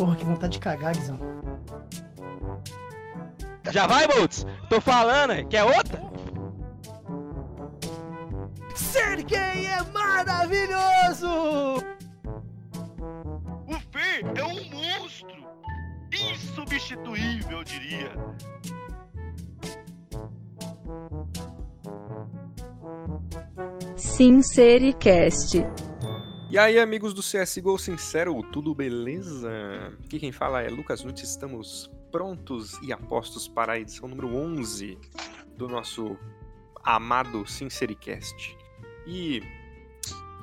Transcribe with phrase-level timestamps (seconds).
[0.00, 1.18] Porra, que vontade de cagar, Guizão.
[3.70, 4.46] Já vai, Boltz?
[4.70, 6.00] Tô falando, quer outra?
[8.74, 11.84] Ser gay é maravilhoso!
[13.66, 15.46] O Fê é um monstro!
[16.10, 18.12] Insubstituível, eu diria.
[23.96, 25.62] Sincericast.
[26.50, 29.48] E aí, amigos do CSGO Sincero, tudo beleza?
[30.04, 34.98] Aqui quem fala é Lucas Nunes, estamos prontos e apostos para a edição número 11
[35.56, 36.18] do nosso
[36.82, 38.58] amado Sincericast.
[39.06, 39.40] E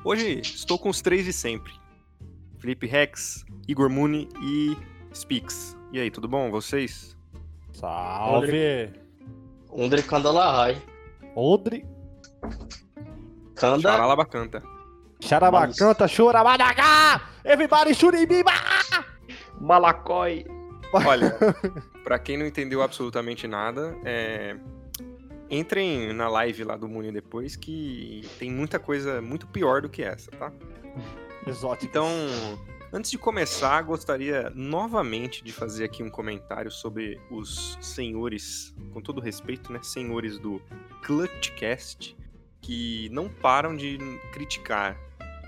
[0.06, 1.74] hoje estou com os três de sempre:
[2.58, 4.78] Felipe Rex, Igor Muni e
[5.14, 5.78] Spix.
[5.92, 6.50] E aí, tudo bom?
[6.50, 7.18] Vocês?
[7.74, 8.94] Salve!
[9.70, 10.82] Undre Candalarrai.
[11.36, 11.86] Odre,
[13.58, 13.92] Canda.
[13.92, 14.77] Xaralaba canta.
[15.20, 17.22] Xarabacanta, Churamadagá!
[17.44, 18.52] Everybody Churibimba!
[19.60, 20.46] Malacói.
[20.94, 21.36] Olha,
[22.04, 24.56] pra quem não entendeu absolutamente nada, é...
[25.50, 30.04] entrem na live lá do Muni depois que tem muita coisa muito pior do que
[30.04, 30.52] essa, tá?
[31.46, 31.86] Exótico.
[31.86, 32.10] Então,
[32.94, 39.20] antes de começar, gostaria novamente de fazer aqui um comentário sobre os senhores, com todo
[39.20, 39.80] respeito, né?
[39.82, 40.62] Senhores do
[41.04, 42.16] Clutchcast,
[42.68, 43.98] que não param de
[44.34, 44.98] criticar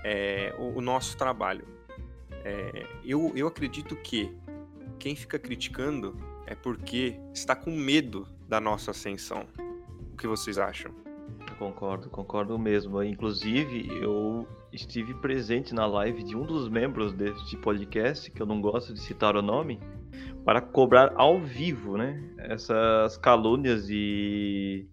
[0.02, 1.66] é, o, o nosso trabalho.
[2.42, 4.34] É, eu, eu acredito que
[4.98, 9.46] quem fica criticando é porque está com medo da nossa ascensão.
[10.14, 10.92] O que vocês acham?
[11.58, 13.02] Concordo, concordo mesmo.
[13.02, 18.62] Inclusive, eu estive presente na live de um dos membros deste podcast, que eu não
[18.62, 19.78] gosto de citar o nome,
[20.42, 22.18] para cobrar ao vivo, né?
[22.38, 24.88] Essas calúnias e.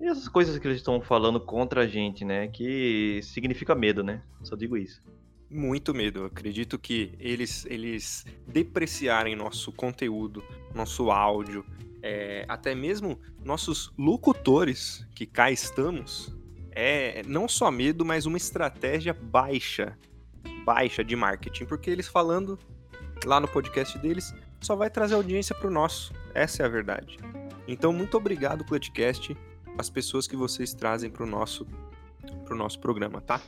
[0.00, 2.48] E essas coisas que eles estão falando contra a gente, né?
[2.48, 4.22] Que significa medo, né?
[4.42, 5.02] Só digo isso.
[5.50, 6.20] Muito medo.
[6.20, 10.42] Eu acredito que eles, eles depreciarem nosso conteúdo,
[10.74, 11.66] nosso áudio,
[12.02, 16.34] é, até mesmo nossos locutores, que cá estamos,
[16.72, 19.98] é não só medo, mas uma estratégia baixa,
[20.64, 22.58] baixa de marketing, porque eles falando
[23.24, 26.12] lá no podcast deles só vai trazer audiência pro nosso.
[26.34, 27.18] Essa é a verdade.
[27.66, 29.36] Então, muito obrigado, Clutchcast,
[29.80, 31.66] as pessoas que vocês trazem pro nosso,
[32.44, 33.40] pro nosso programa, tá?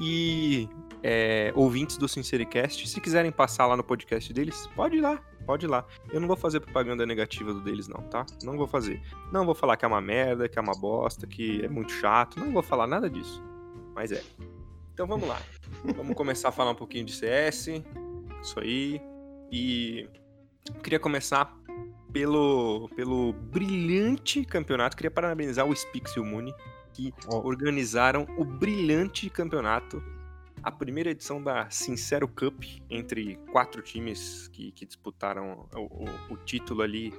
[0.00, 0.68] E
[1.02, 5.66] é, ouvintes do Sincericast, se quiserem passar lá no podcast deles, pode ir lá, pode
[5.66, 5.84] ir lá.
[6.10, 8.24] Eu não vou fazer propaganda negativa do deles, não, tá?
[8.42, 9.02] Não vou fazer.
[9.32, 12.38] Não vou falar que é uma merda, que é uma bosta, que é muito chato.
[12.40, 13.42] Não vou falar nada disso.
[13.94, 14.22] Mas é.
[14.94, 15.40] Então vamos lá.
[15.96, 17.68] Vamos começar a falar um pouquinho de CS.
[18.42, 19.00] Isso aí.
[19.50, 20.08] E
[20.82, 21.54] queria começar
[22.12, 24.96] pelo, pelo brilhante campeonato.
[24.96, 26.54] Queria parabenizar o Spix e o Muni,
[26.92, 30.02] que organizaram o brilhante campeonato
[30.62, 36.36] a primeira edição da Sincero Cup entre quatro times que, que disputaram o, o, o,
[36.36, 37.12] título ali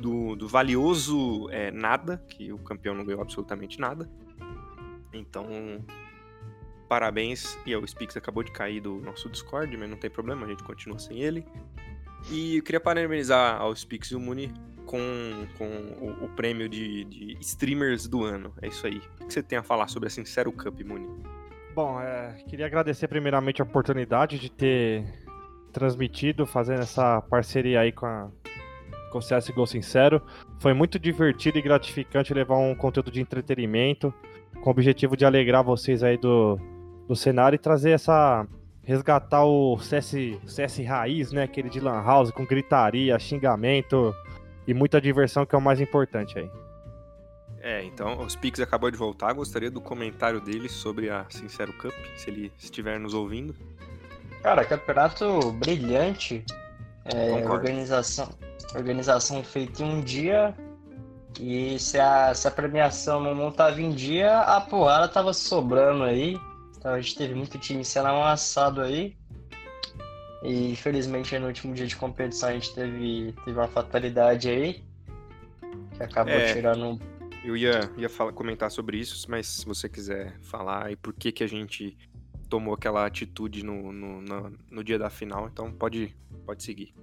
[0.00, 4.10] do, do valioso é, nada, que o campeão não ganhou absolutamente nada.
[5.12, 5.46] Então,
[6.88, 7.56] parabéns.
[7.64, 10.64] E o Spix acabou de cair do nosso Discord, mas não tem problema, a gente
[10.64, 11.46] continua sem ele.
[12.30, 14.52] E eu queria parabenizar ao Spix e o Muni
[14.84, 14.98] com,
[15.56, 18.52] com o, o prêmio de, de, streamers do ano.
[18.60, 19.00] É isso aí.
[19.20, 21.08] O que você tem a falar sobre a Sincero Cup, Muni?
[21.74, 25.04] Bom, é, queria agradecer primeiramente a oportunidade de ter
[25.72, 28.30] transmitido, fazendo essa parceria aí com a
[29.10, 30.22] com o CSGO Sincero.
[30.58, 34.12] Foi muito divertido e gratificante levar um conteúdo de entretenimento
[34.60, 36.58] com o objetivo de alegrar vocês aí do,
[37.06, 38.46] do cenário e trazer essa.
[38.86, 40.14] Resgatar o CS,
[40.46, 41.42] CS raiz, né?
[41.42, 44.14] Aquele de Lan House com gritaria, xingamento
[44.66, 46.48] e muita diversão, que é o mais importante aí.
[47.60, 49.32] É, então, os Pix acabou de voltar.
[49.32, 53.56] Gostaria do comentário dele sobre a Sincero Cup, se ele estiver nos ouvindo.
[54.40, 56.44] Cara, campeonato brilhante.
[57.04, 58.28] É, organização,
[58.72, 60.54] organização feita em um dia.
[61.40, 66.38] E se a, se a premiação não estava em dia, a porrada tava sobrando aí.
[66.86, 69.16] Então a gente teve muito time sendo amassado aí.
[70.40, 74.84] E infelizmente no último dia de competição a gente teve, teve uma fatalidade aí.
[75.96, 76.54] Que acabou É.
[76.54, 77.00] tirando
[77.44, 81.32] Eu ia, ia falar, comentar sobre isso, mas se você quiser falar e por que,
[81.32, 81.98] que a gente
[82.48, 86.14] tomou aquela atitude no, no, na- no dia da final, então pode,
[86.44, 86.94] pode seguir.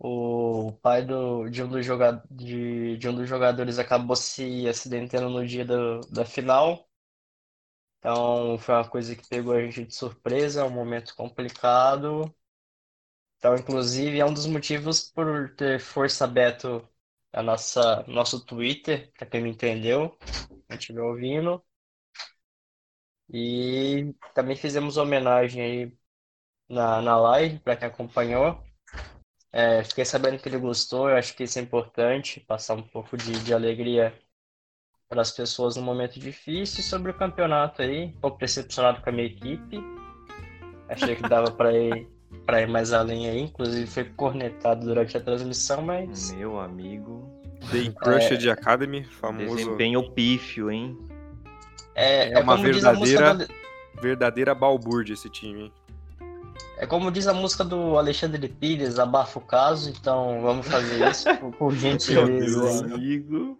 [0.00, 5.30] O pai do, de, um dos joga, de, de um dos jogadores acabou se acidentando
[5.30, 6.89] no dia do, da final.
[8.00, 12.34] Então foi uma coisa que pegou a gente de surpresa, um momento complicado.
[13.38, 16.86] Então, inclusive, é um dos motivos por ter força aberto
[17.32, 20.18] a nossa nosso Twitter, para quem não entendeu,
[20.68, 21.64] quem estiver ouvindo.
[23.32, 25.98] E também fizemos homenagem aí
[26.68, 28.62] na, na live, para quem acompanhou.
[29.52, 33.16] É, fiquei sabendo que ele gostou, eu acho que isso é importante, passar um pouco
[33.16, 34.14] de, de alegria
[35.10, 36.78] para as pessoas num momento difícil.
[36.80, 39.82] E sobre o campeonato aí, um pouco decepcionado com a minha equipe.
[40.88, 42.08] Achei que dava para ir,
[42.46, 46.30] pra ir mais além aí, inclusive foi cornetado durante a transmissão, mas.
[46.32, 47.28] Meu amigo.
[47.72, 49.56] The Crushed Academy, famoso.
[49.56, 50.96] Desempenho pífio, hein?
[51.94, 55.72] É, É uma como diz a música verdadeira- do- Verdadeira balbúrdia esse time, hein?
[56.78, 61.24] É como diz a música do Alexandre Pires, abafa o caso, então vamos fazer isso
[61.38, 62.94] por, por gentileza.
[62.94, 63.59] amigo.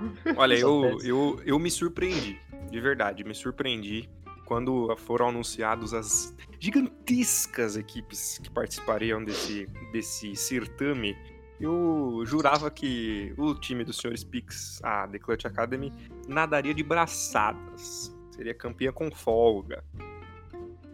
[0.36, 2.40] Olha, eu, eu, eu me surpreendi,
[2.70, 4.08] de verdade, me surpreendi
[4.44, 11.16] quando foram anunciados as gigantescas equipes que participariam desse, desse certame.
[11.60, 15.92] Eu jurava que o time dos senhores Pix, a The Clutch Academy,
[16.26, 18.16] nadaria de braçadas.
[18.30, 19.84] Seria campeã com folga.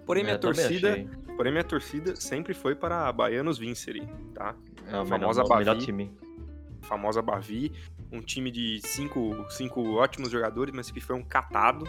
[0.05, 1.09] Porém, minha torcida, achei.
[1.37, 4.55] porém, minha torcida sempre foi para a Baianos Vincere, tá?
[4.89, 5.87] É o famosa melhor, o melhor Bavi.
[5.87, 6.19] time.
[6.83, 7.73] famosa Bavi,
[8.15, 11.85] um time de cinco, cinco ótimos jogadores, mas que foi um catado.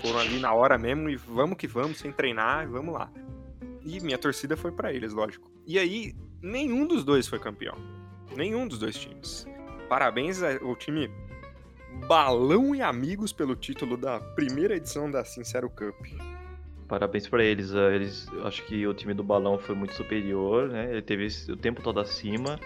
[0.00, 3.10] Foram ali na hora mesmo e vamos que vamos, sem treinar, vamos lá.
[3.84, 5.50] E minha torcida foi pra eles, lógico.
[5.66, 7.76] E aí, nenhum dos dois foi campeão.
[8.34, 9.46] Nenhum dos dois times.
[9.88, 11.10] Parabéns ao time
[12.08, 15.94] Balão e Amigos pelo título da primeira edição da Sincero Cup.
[16.88, 17.72] Parabéns pra eles.
[17.72, 20.90] eh, Eles, acho que o time do Balão foi muito superior, né?
[20.90, 22.58] Ele teve o tempo todo acima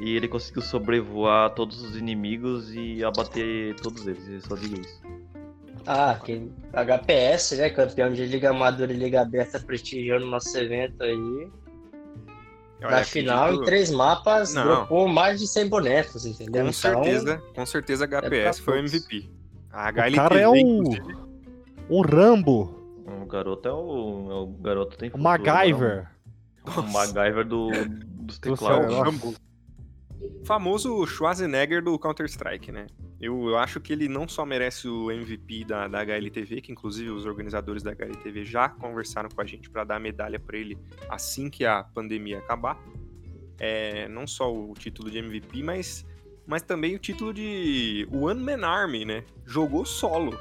[0.00, 4.26] e ele conseguiu sobrevoar todos os inimigos e abater todos eles.
[4.28, 5.00] Eu só digo isso.
[5.86, 7.70] Ah, que HPS, né?
[7.70, 11.48] Campeão de Liga Amadora e Liga Aberta prestigiando nosso evento aí.
[12.80, 14.64] Na final, acredito- em três mapas, Não.
[14.64, 16.64] dropou mais de 100 bonecos, entendeu?
[16.64, 18.80] Com Então, certeza, com certeza HPS pra foi o.
[18.80, 19.30] MVP.
[19.72, 20.82] A O HLTV, cara é um,
[21.88, 22.78] um Rambo,
[23.22, 26.08] O garoto é o, é o garoto tem o futuro, MacGyver.
[26.66, 26.82] não.
[26.84, 28.94] O MacGyver do, dos Do teclados.
[29.20, 29.34] céu.
[30.44, 32.86] Famoso Schwarzenegger do Counter-Strike, né?
[33.20, 37.10] Eu, eu acho que ele não só merece o MVP da, da HLTV, que inclusive
[37.10, 40.76] os organizadores da HLTV já conversaram com a gente para dar a medalha para ele
[41.08, 42.76] assim que a pandemia acabar.
[43.60, 46.04] É, não só o título de MVP, mas,
[46.44, 49.24] mas também o título de One Man Army, né?
[49.46, 50.36] Jogou solo.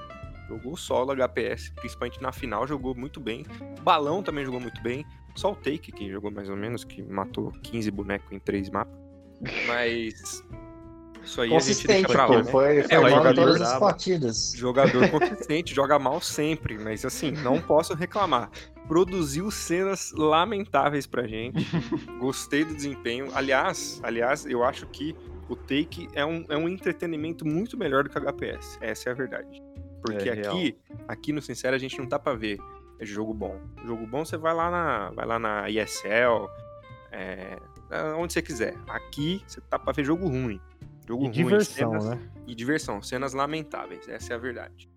[0.49, 3.45] Jogou solo HPS, principalmente na final, jogou muito bem.
[3.83, 5.05] Balão também jogou muito bem.
[5.35, 9.10] Só o Take, que jogou mais ou menos, que matou 15 bonecos em 3 mapas.
[9.67, 10.43] Mas.
[11.23, 12.43] Isso aí a gente deixa consistente, pra lá, né?
[12.43, 14.53] Foi, foi É, o mal em jogador as partidas.
[14.55, 18.49] Jogador consistente, joga mal sempre, mas assim, não posso reclamar.
[18.87, 21.65] Produziu cenas lamentáveis pra gente.
[22.19, 23.29] Gostei do desempenho.
[23.35, 25.15] Aliás, aliás, eu acho que
[25.47, 28.79] o Take é um, é um entretenimento muito melhor do que o HPS.
[28.81, 29.61] Essa é a verdade.
[30.01, 30.55] Porque É real.
[30.55, 30.77] aqui,
[31.07, 32.57] aqui no Sincero a gente não tá pra ver
[33.01, 33.59] é jogo bom.
[33.83, 36.47] Jogo bom você vai lá na, vai lá na ESL,
[37.11, 37.57] é,
[38.17, 38.75] onde você quiser.
[38.87, 40.59] Aqui você tá pra ver jogo ruim.
[41.07, 42.19] Jogo E ruim, diversão, cenas- né?
[42.47, 44.89] e diversão, cenas lamentáveis, essa é a verdade.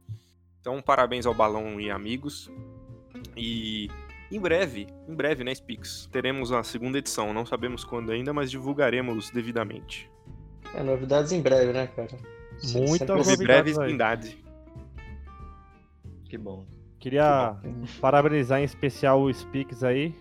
[0.60, 2.50] Então, parabéns ao Balão e amigos.
[3.36, 3.88] E
[4.30, 6.08] em breve, em breve, né, Spix?
[6.12, 10.10] Teremos a segunda edição, não sabemos quando ainda, mas divulgaremos devidamente.
[10.74, 12.08] É, novidades em breve, né, cara?
[12.72, 13.86] Muita Houve novidades breves aí.
[13.86, 14.44] brindade.
[16.28, 16.66] Que bom.
[16.98, 17.56] Queria
[18.00, 20.14] parabenizar em especial o Speaks aí,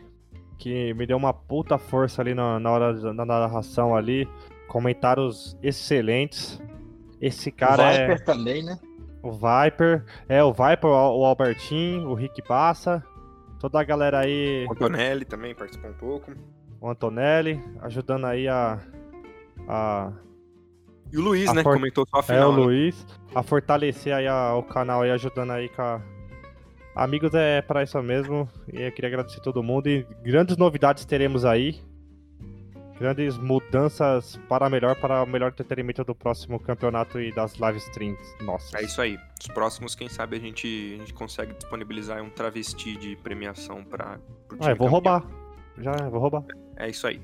[0.58, 4.28] que me deu uma puta força ali na, na hora da na narração ali.
[4.68, 6.62] Comentários excelentes.
[7.22, 8.78] Esse cara o é Viper também, né?
[9.22, 10.04] o Viper.
[10.28, 13.04] É, o Viper, o Albertinho, o Rick Passa.
[13.60, 16.32] Toda a galera aí, O Antonelli também participou um pouco.
[16.82, 18.78] o Antonelli, ajudando aí a.
[19.70, 20.12] a
[21.14, 21.64] E o Luiz, A né?
[21.64, 22.50] for- Comentou só a é, final.
[22.52, 22.64] o né?
[22.64, 26.02] Luiz, a fortalecer aí a- o canal aí, ajudando aí com a.
[26.96, 28.50] Amigos é pra isso mesmo.
[28.72, 29.88] E eu queria agradecer todo mundo.
[29.88, 31.82] E grandes novidades teremos aí.
[33.00, 38.22] Grandes mudanças para melhor, para o melhor entretenimento do próximo campeonato e das live streams.
[38.42, 38.78] Nossa.
[38.78, 39.18] É isso aí.
[39.42, 44.20] Os próximos, quem sabe, a gente, a gente consegue disponibilizar um travesti de premiação para
[44.60, 45.26] Ah, eu vou roubar.
[45.80, 46.44] Já, eu vou roubar.
[46.78, 47.20] É isso aí.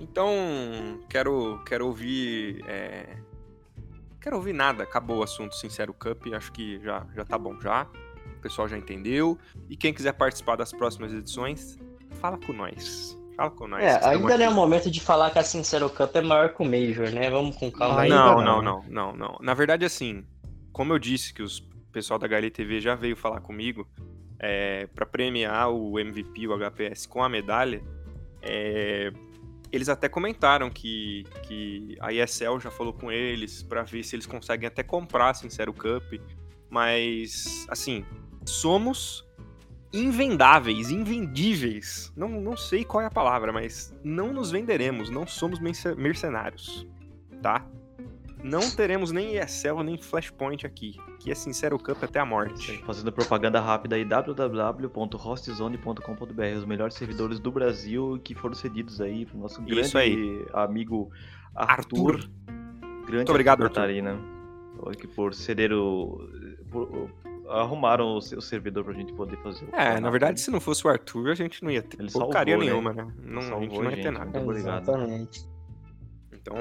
[0.00, 2.64] Então, quero, quero ouvir.
[2.66, 3.16] é,
[4.20, 4.84] Quero ouvir nada.
[4.84, 6.26] Acabou o assunto Sincero Cup.
[6.34, 7.86] Acho que já, já tá bom já.
[8.44, 9.38] O pessoal já entendeu.
[9.68, 11.78] E quem quiser participar das próximas edições,
[12.20, 13.18] fala com nós.
[13.36, 13.82] Fala com nós.
[13.82, 16.62] É, ainda não é o momento de falar que a Sincero Cup é maior que
[16.62, 17.30] o Major, né?
[17.30, 18.08] Vamos com calma aí.
[18.08, 18.62] Não, não.
[18.62, 19.38] não, não, não.
[19.40, 20.24] Na verdade, assim,
[20.72, 23.88] como eu disse que os o pessoal da HLTV já veio falar comigo,
[24.38, 27.82] é, para premiar o MVP, o HPS com a medalha,
[28.42, 29.12] é,
[29.70, 34.26] eles até comentaram que, que a ESL já falou com eles para ver se eles
[34.26, 36.20] conseguem até comprar a Sincero Cup,
[36.68, 38.04] mas, assim,
[38.44, 39.24] somos
[39.92, 42.12] invendáveis, invendíveis.
[42.16, 46.86] Não, não sei qual é a palavra, mas não nos venderemos, não somos merce- mercenários,
[47.42, 47.64] tá?
[48.42, 52.76] Não teremos nem ESL nem Flashpoint aqui, que é Sincero Cup até a morte.
[52.84, 59.38] Fazendo propaganda rápida aí, www.hostzone.com.br, os melhores servidores do Brasil que foram cedidos aí pro
[59.38, 60.44] nosso grande Isso aí.
[60.52, 61.10] amigo
[61.54, 62.16] Arthur.
[62.16, 62.30] Arthur.
[63.02, 63.74] Grande Muito obrigado, Arthur.
[63.74, 64.20] Catarina.
[65.14, 66.18] Por ceder o.
[66.70, 67.10] por-
[67.48, 70.86] arrumaram o seu servidor pra gente poder fazer o É, na verdade, se não fosse
[70.86, 72.72] o Arthur, a gente não ia ter Ele porcaria salvou, né?
[72.72, 73.14] nenhuma, né?
[73.22, 74.24] Não, a gente não ia ter gente, nada.
[74.24, 74.82] Muito obrigado.
[74.82, 75.48] Exatamente.
[76.32, 76.56] Então,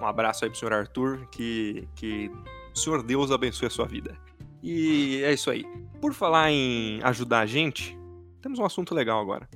[0.00, 2.30] um abraço aí pro senhor Arthur, que, que
[2.74, 4.16] o senhor Deus abençoe a sua vida.
[4.62, 5.64] E é isso aí.
[6.00, 7.98] Por falar em ajudar a gente,
[8.40, 9.48] temos um assunto legal agora.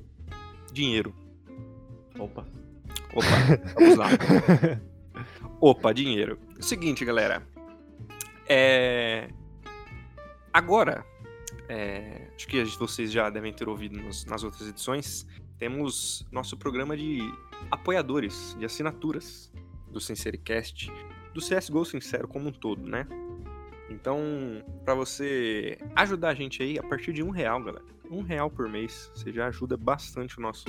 [0.71, 1.13] Dinheiro.
[2.19, 2.45] Opa.
[3.13, 3.27] Opa,
[3.75, 4.09] vamos lá.
[5.59, 6.37] Opa, dinheiro.
[6.59, 7.41] Seguinte, galera.
[8.47, 9.29] É...
[10.53, 11.05] Agora,
[11.67, 15.25] é, acho que vocês já devem ter ouvido nos- nas outras edições,
[15.57, 17.19] temos nosso programa de
[17.71, 19.51] apoiadores, de assinaturas
[19.89, 20.91] do Sincericast,
[21.33, 23.07] do CSGO Sincero como um todo, né?
[23.89, 24.19] Então,
[24.83, 28.67] para você ajudar a gente aí, a partir de um real, galera, um real por
[28.69, 30.65] mês, você já ajuda bastante o nosso,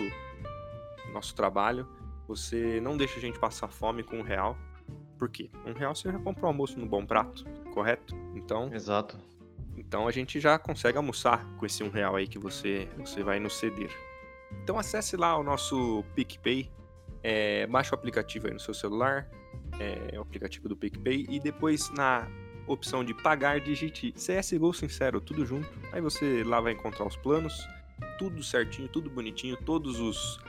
[1.12, 1.86] nosso trabalho.
[2.26, 4.56] Você não deixa a gente passar fome com um real.
[5.18, 5.50] Por quê?
[5.66, 8.14] Um real você já compra um almoço no bom prato, correto?
[8.34, 9.18] Então, Exato.
[9.76, 13.38] Então a gente já consegue almoçar com esse um real aí que você, você vai
[13.38, 13.90] nos ceder.
[14.62, 16.70] Então acesse lá o nosso PicPay,
[17.22, 19.28] é, baixa o aplicativo aí no seu celular,
[19.78, 22.28] é, o aplicativo do PicPay, e depois na
[22.66, 25.68] opção de pagar, digite CSGO Sincero, tudo junto.
[25.92, 27.66] Aí você lá vai encontrar os planos,
[28.18, 30.40] tudo certinho, tudo bonitinho, todos os,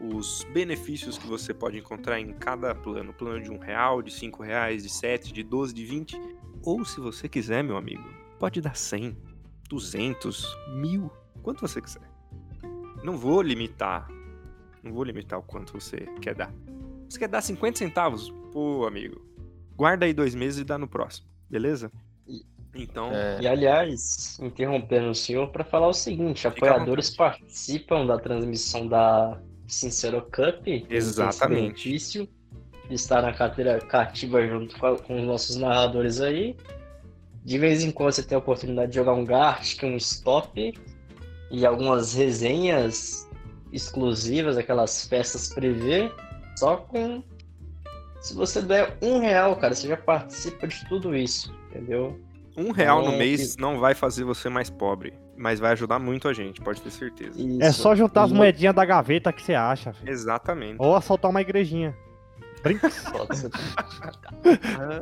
[0.00, 3.12] os benefícios que você pode encontrar em cada plano.
[3.12, 6.20] Plano de um real, de cinco reais, de sete, de 12, de 20.
[6.62, 8.04] Ou se você quiser, meu amigo,
[8.38, 9.16] pode dar 100,
[9.68, 11.10] 200, mil,
[11.42, 12.02] quanto você quiser.
[13.02, 14.08] Não vou limitar.
[14.82, 16.52] Não vou limitar o quanto você quer dar.
[17.08, 18.32] Você quer dar 50 centavos?
[18.52, 19.24] Pô, amigo.
[19.76, 21.90] Guarda aí dois meses e dá no próximo, beleza?
[22.74, 28.18] Então, É, E aliás, interrompendo o senhor para falar o seguinte: à apoiadores participam da
[28.18, 30.66] transmissão da Sincero Cup.
[30.90, 31.62] Exatamente.
[31.62, 32.28] benefício
[32.88, 36.54] de estar na carteira cativa junto com, a- com os nossos narradores aí.
[37.46, 40.74] De vez em quando você tem a oportunidade de jogar um Gartic, um Stop
[41.48, 43.30] e algumas resenhas
[43.72, 46.10] exclusivas, aquelas festas privê,
[46.56, 47.22] só com.
[48.20, 52.20] Se você der um real, cara, você já participa de tudo isso, entendeu?
[52.56, 56.26] um real no É, mês não vai fazer você mais pobre, mas vai ajudar muito
[56.26, 57.38] a gente, pode ter certeza.
[57.62, 57.82] É Isso.
[57.82, 60.10] só juntar as moedinhas da gaveta que você acha, filho.
[60.10, 60.76] Exatamente.
[60.78, 61.94] Ou assaltar uma igrejinha.
[62.62, 63.04] Brinks.
[63.12, 63.50] Pode ser,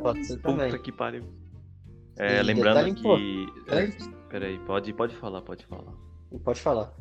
[0.03, 0.67] pode ser também.
[0.69, 1.23] Puta que pariu.
[2.17, 3.43] É, E lembrando detalhe que.
[3.43, 5.93] importante- Peraí, pode, pode falar, pode falar.
[6.43, 6.91] Pode falar.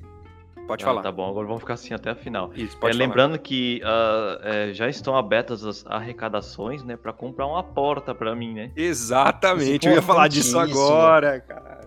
[0.66, 1.02] Pode Ah, falar.
[1.02, 2.50] Tá bom, agora vamos ficar assim até a final.
[2.54, 3.06] Isso, É, pode falar.
[3.06, 8.34] lembrando que ah, é, já estão abertas as arrecadações, né, para comprar uma porta pra
[8.34, 8.70] mim, né?
[8.76, 11.80] Exatamente, eu ia falar disso agora, cara.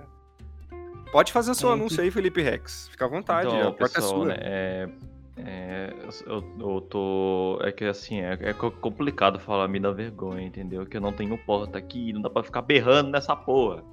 [1.11, 2.89] Pode fazer seu É, anúncio aí, Felipe Rex.
[2.91, 4.25] Fica à vontade, Então, a porta é sua.
[4.25, 4.89] né, é,
[5.37, 5.93] é,
[6.25, 7.59] eu, eu tô.
[7.61, 10.85] É que assim, é, é co- complicado falar, me dá vergonha, entendeu?
[10.85, 13.83] Que eu não tenho porta aqui, não dá pra ficar berrando nessa porra.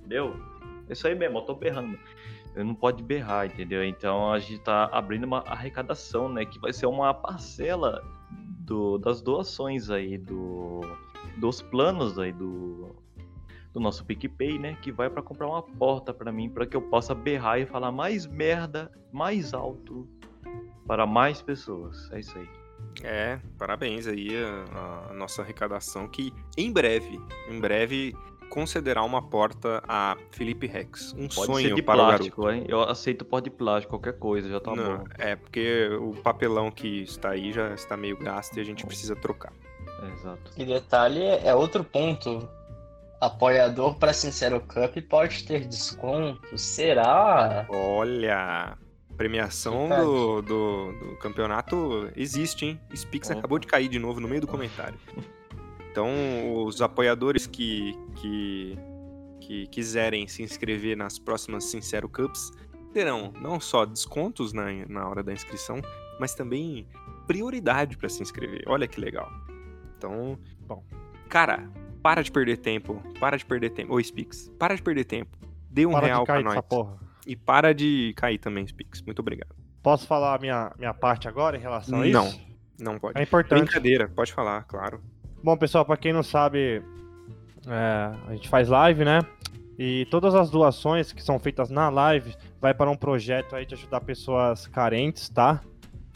[0.00, 0.34] Entendeu?
[0.88, 1.98] É isso aí mesmo, eu tô berrando.
[2.54, 3.82] Eu não pode berrar, entendeu?
[3.82, 6.44] Então a gente tá abrindo uma arrecadação, né?
[6.44, 8.02] Que vai ser uma parcela
[8.60, 10.82] do, das doações aí, do,
[11.38, 12.94] dos planos aí do,
[13.72, 14.76] do nosso PicPay, né?
[14.82, 17.90] Que vai pra comprar uma porta pra mim, pra que eu possa berrar e falar
[17.90, 20.06] mais merda, mais alto,
[20.86, 22.10] para mais pessoas.
[22.12, 22.48] É isso aí.
[23.02, 28.14] É, parabéns aí a, a nossa arrecadação que em breve, em breve
[28.50, 31.12] concederá uma porta a Felipe Rex.
[31.14, 32.18] Um Pode sonho ser de para o garoto.
[32.18, 32.64] plástico, hein?
[32.68, 35.04] Eu aceito porta de plástico, qualquer coisa, já tá Não, bom.
[35.18, 39.16] é porque o papelão que está aí já está meio gasto e a gente precisa
[39.16, 39.52] trocar.
[40.02, 40.52] É, exato.
[40.56, 42.48] E detalhe é é outro ponto.
[43.20, 46.58] Apoiador para Sincero Cup pode ter desconto.
[46.58, 47.66] Será?
[47.70, 48.76] Olha,
[49.14, 52.80] premiação do, do, do campeonato existe, hein?
[52.94, 53.38] Spix Opa.
[53.38, 54.98] acabou de cair de novo no meio do comentário.
[55.90, 56.08] Então,
[56.64, 58.78] os apoiadores que, que,
[59.40, 62.50] que quiserem se inscrever nas próximas Sincero Cups
[62.92, 65.80] terão não só descontos na, na hora da inscrição,
[66.18, 66.88] mas também
[67.26, 68.64] prioridade para se inscrever.
[68.66, 69.28] Olha que legal.
[69.96, 70.84] Então, Bom.
[71.28, 71.70] cara,
[72.02, 73.02] para de perder tempo.
[73.18, 73.94] Para de perder tempo.
[73.94, 75.36] Ô, Spix, para de perder tempo.
[75.70, 76.54] Dê um Para real de pra cair nós.
[76.54, 76.98] dessa porra.
[77.26, 79.02] E para de cair também, Spix.
[79.02, 79.54] Muito obrigado.
[79.82, 82.18] Posso falar a minha, minha parte agora em relação a isso?
[82.18, 82.54] Não.
[82.78, 83.18] Não pode.
[83.18, 83.64] É importante.
[83.64, 85.00] Brincadeira, pode falar, claro.
[85.42, 86.82] Bom, pessoal, pra quem não sabe,
[87.66, 89.20] é, a gente faz live, né?
[89.78, 93.74] E todas as doações que são feitas na live vai para um projeto aí de
[93.74, 95.60] ajudar pessoas carentes, tá?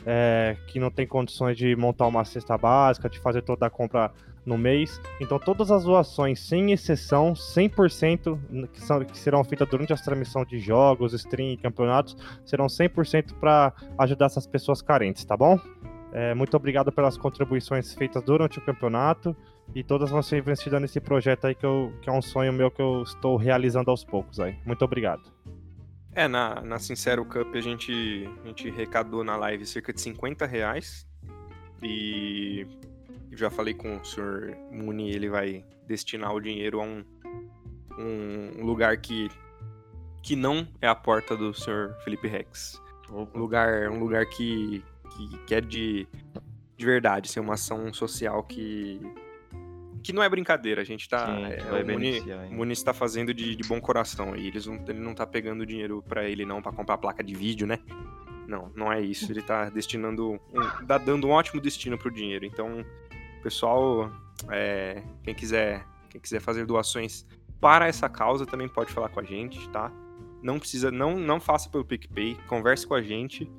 [0.07, 4.13] É, que não tem condições de montar uma cesta básica, de fazer toda a compra
[4.49, 5.01] no mês.
[5.21, 10.45] Então todas as doações, sem exceção, 100% que, são, que serão feitas durante a transmissão
[10.45, 15.61] de jogos, stream, campeonatos, serão 100% para ajudar essas pessoas carentes, tá bom?
[16.11, 19.37] É, muito obrigado pelas contribuições feitas durante o campeonato
[19.75, 22.71] e todas vão ser investidas nesse projeto aí que, eu, que é um sonho meu
[22.71, 24.57] que eu estou realizando aos poucos aí.
[24.65, 25.23] Muito obrigado.
[26.15, 30.47] É, na, na Sincero Cup a gente, a gente arrecadou na live cerca de 50
[30.47, 31.07] reais.
[31.83, 32.67] E
[33.33, 37.05] já falei com o senhor Muni, ele vai destinar o dinheiro a um,
[37.99, 39.29] um lugar que,
[40.23, 42.81] que não é a porta do senhor Felipe Rex.
[43.11, 44.85] Um lugar, um lugar que,
[45.17, 46.07] que, que é de,
[46.77, 49.01] de verdade, ser uma ação social que,
[50.03, 51.27] que não é brincadeira, a gente tá.
[51.27, 54.47] Sim, é, o Muni, Muni está fazendo de, de bom coração aí.
[54.47, 57.67] Eles não, ele não tá pegando dinheiro pra ele, não, pra comprar placa de vídeo,
[57.67, 57.79] né?
[58.47, 59.31] Não, não é isso.
[59.31, 60.41] Ele tá destinando.
[60.53, 62.47] Um, tá dando um ótimo destino pro dinheiro.
[62.47, 62.85] Então,
[63.39, 64.11] pessoal,
[64.51, 65.87] é, quem quiser.
[66.11, 67.27] Quem quiser fazer doações
[67.61, 69.93] para essa causa também pode falar com a gente, tá?
[70.43, 73.51] Não precisa, não, não faça pelo PicPay, converse com a gente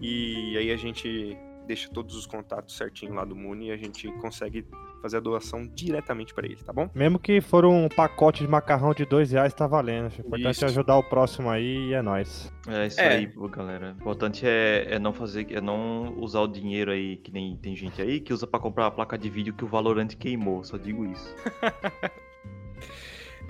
[0.00, 1.36] e aí a gente
[1.66, 4.66] deixa todos os contatos certinho lá do Muni e a gente consegue
[5.02, 6.88] fazer a doação diretamente para ele, tá bom?
[6.94, 10.06] Mesmo que for um pacote de macarrão de dois reais, tá valendo.
[10.18, 10.64] O importante Isso.
[10.64, 12.52] é ajudar o próximo aí e é nóis.
[12.66, 13.08] É isso É.
[13.16, 13.94] aí, galera.
[13.98, 17.76] O importante é, é não fazer, é não usar o dinheiro aí, que nem tem
[17.76, 20.64] gente aí que usa pra comprar a placa de vídeo que o Valorant queimou.
[20.64, 21.34] Só digo isso.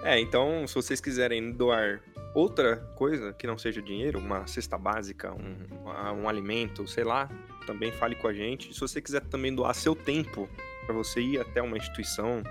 [0.02, 2.00] É, então, se vocês quiserem doar
[2.34, 7.26] outra coisa que não seja dinheiro, uma cesta básica, um, um alimento, sei lá,
[7.66, 8.72] também fale com a gente.
[8.72, 10.48] Se você quiser também doar seu tempo
[10.86, 12.42] para você ir até uma instituição,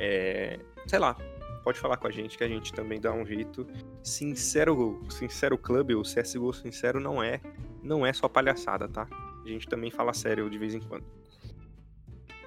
[0.00, 1.16] é, sei lá,
[1.64, 3.66] pode falar com a gente que a gente também dá um jeito.
[4.02, 7.40] Sincero, sincero clube, o CSGO sincero não é,
[7.82, 9.08] não é só palhaçada, tá?
[9.44, 11.04] A gente também fala sério de vez em quando.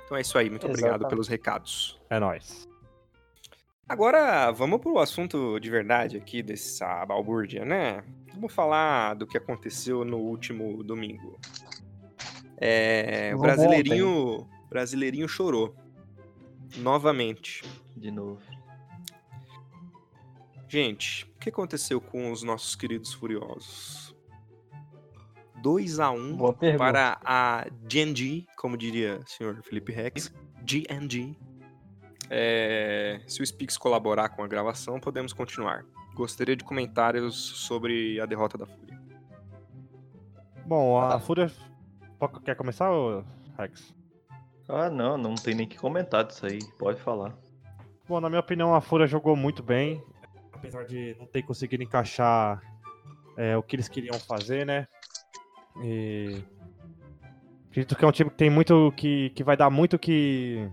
[0.05, 1.09] Então é isso aí, muito obrigado Exatamente.
[1.09, 1.99] pelos recados.
[2.09, 2.67] É nóis.
[3.89, 8.03] Agora, vamos pro assunto de verdade aqui dessa balbúrdia, né?
[8.33, 11.39] Vamos falar do que aconteceu no último domingo.
[12.61, 15.73] É, o brasileirinho, brasileirinho chorou.
[16.77, 17.63] Novamente.
[17.95, 18.41] De novo.
[20.67, 24.15] Gente, o que aconteceu com os nossos queridos furiosos?
[25.61, 26.77] 2 a 1 Boa pergunta.
[26.83, 30.31] para a GNG, como diria o senhor Felipe Rex.
[30.63, 31.35] GNG.
[32.29, 35.83] É, se o Spix colaborar com a gravação, podemos continuar.
[36.13, 38.99] Gostaria de comentários sobre a derrota da Fúria.
[40.65, 41.19] Bom, a Ah.
[41.19, 41.51] Fúria.
[42.43, 43.23] Quer começar, ô,
[43.57, 43.95] Rex?
[44.67, 46.59] Ah, não, não tem nem que comentar disso aí.
[46.77, 47.33] Pode falar.
[48.07, 50.03] Bom, na minha opinião, a Fúria jogou muito bem.
[50.51, 52.61] Apesar de não ter conseguido encaixar
[53.37, 54.87] é, o que eles queriam fazer, né?
[55.81, 56.43] E.
[57.69, 58.91] Acredito que é um time que tem muito.
[58.97, 60.69] que, que vai dar muito que.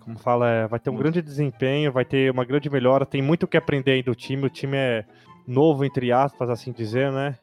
[0.00, 3.44] Como fala, é, vai ter um grande desempenho, vai ter uma grande melhora, tem muito
[3.44, 4.46] o que aprender aí do time.
[4.46, 5.04] O time é
[5.46, 7.38] novo, entre aspas, assim dizer, né?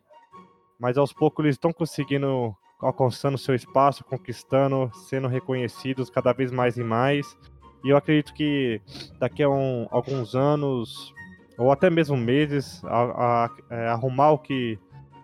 [0.80, 6.78] Mas aos poucos eles estão conseguindo alcançando seu espaço, conquistando, sendo reconhecidos cada vez mais
[6.78, 7.38] e mais.
[7.84, 8.82] E eu acredito que
[9.20, 11.14] daqui a um- alguns anos,
[11.58, 14.78] ou até mesmo meses, a- a- é, arrumar o que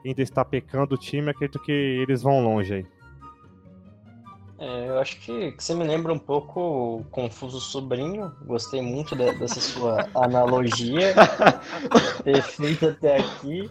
[0.06, 2.86] ainda está pecando o time, acredito que eles vão longe aí.
[4.60, 8.32] É, eu acho que, que você me lembra um pouco o Confuso Sobrinho.
[8.43, 11.13] Gostei muito de- dessa sua analogia
[12.24, 13.70] perfeita até aqui.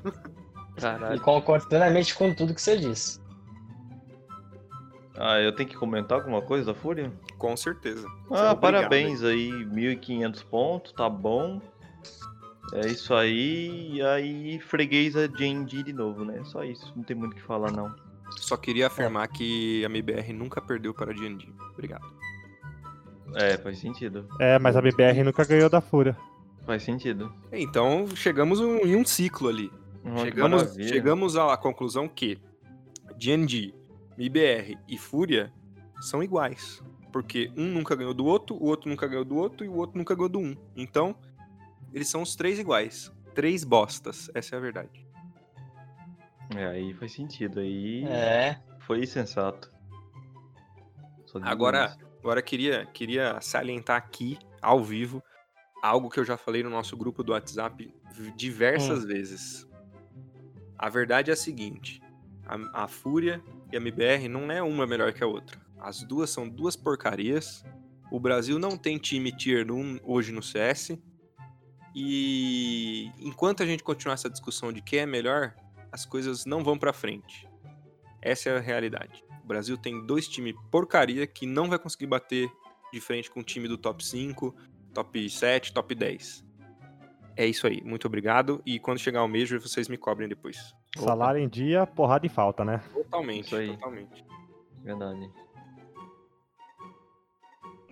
[0.77, 1.21] E Caralho.
[1.23, 3.19] concordo plenamente com tudo que você disse.
[5.19, 7.13] Ah, eu tenho que comentar alguma coisa da Fúria?
[7.39, 8.07] Com certeza.
[8.29, 11.61] Você é Ah, obrigado, parabéns aí, 1.500 pontos, tá bom.
[12.75, 16.43] É isso aí, e aí freguês a JND de novo, né?
[16.45, 17.95] Só isso, não tem muito o que falar não.
[18.31, 21.49] Só queria afirmar que a MBR nunca perdeu para a GNG.
[21.73, 22.05] Obrigado.
[23.35, 24.27] É, faz sentido.
[24.41, 26.17] É, mas a BBR nunca ganhou da Fúria.
[26.65, 27.33] Faz sentido.
[27.53, 29.71] Então, chegamos em um ciclo ali.
[30.03, 32.39] Que Chegamos, chegamos à conclusão que
[33.19, 33.75] GNG,
[34.19, 35.53] MBR e Fúria
[36.01, 36.83] são iguais.
[37.13, 39.97] Porque um nunca ganhou do outro, o outro nunca ganhou do outro e o outro
[39.97, 40.57] nunca ganhou do um.
[40.77, 41.17] Então,
[41.93, 43.13] eles são os três iguais.
[43.35, 45.07] Três bostas, essa é a verdade.
[46.55, 49.71] É, aí faz sentido, aí É, foi sensato.
[51.43, 51.99] Agora, isso.
[52.21, 55.23] agora queria, queria salientar aqui, ao vivo,
[55.83, 57.93] algo que eu já falei no nosso grupo do WhatsApp
[58.37, 59.67] diversas vezes.
[60.79, 62.01] A verdade é a seguinte:
[62.47, 65.61] a, a Fúria e a MBR não é uma melhor que a outra.
[65.79, 67.65] As duas são duas porcarias.
[68.11, 70.99] O Brasil não tem time tier 1 hoje no CS.
[71.95, 75.55] E enquanto a gente continuar essa discussão de quem é melhor,
[75.91, 77.49] as coisas não vão pra frente.
[78.21, 79.25] Essa é a realidade.
[79.43, 82.51] O Brasil tem dois times porcaria que não vai conseguir bater
[82.93, 84.55] de frente com o time do top 5,
[84.93, 86.45] top 7, top 10.
[87.37, 87.83] É isso aí.
[87.85, 88.63] Muito obrigado.
[88.65, 90.75] E quando chegar o Major, vocês me cobrem depois.
[90.97, 92.83] Salário em dia, porrada em falta, né?
[92.93, 93.69] Totalmente, Isso aí.
[93.69, 94.25] totalmente.
[94.83, 95.31] Verdade.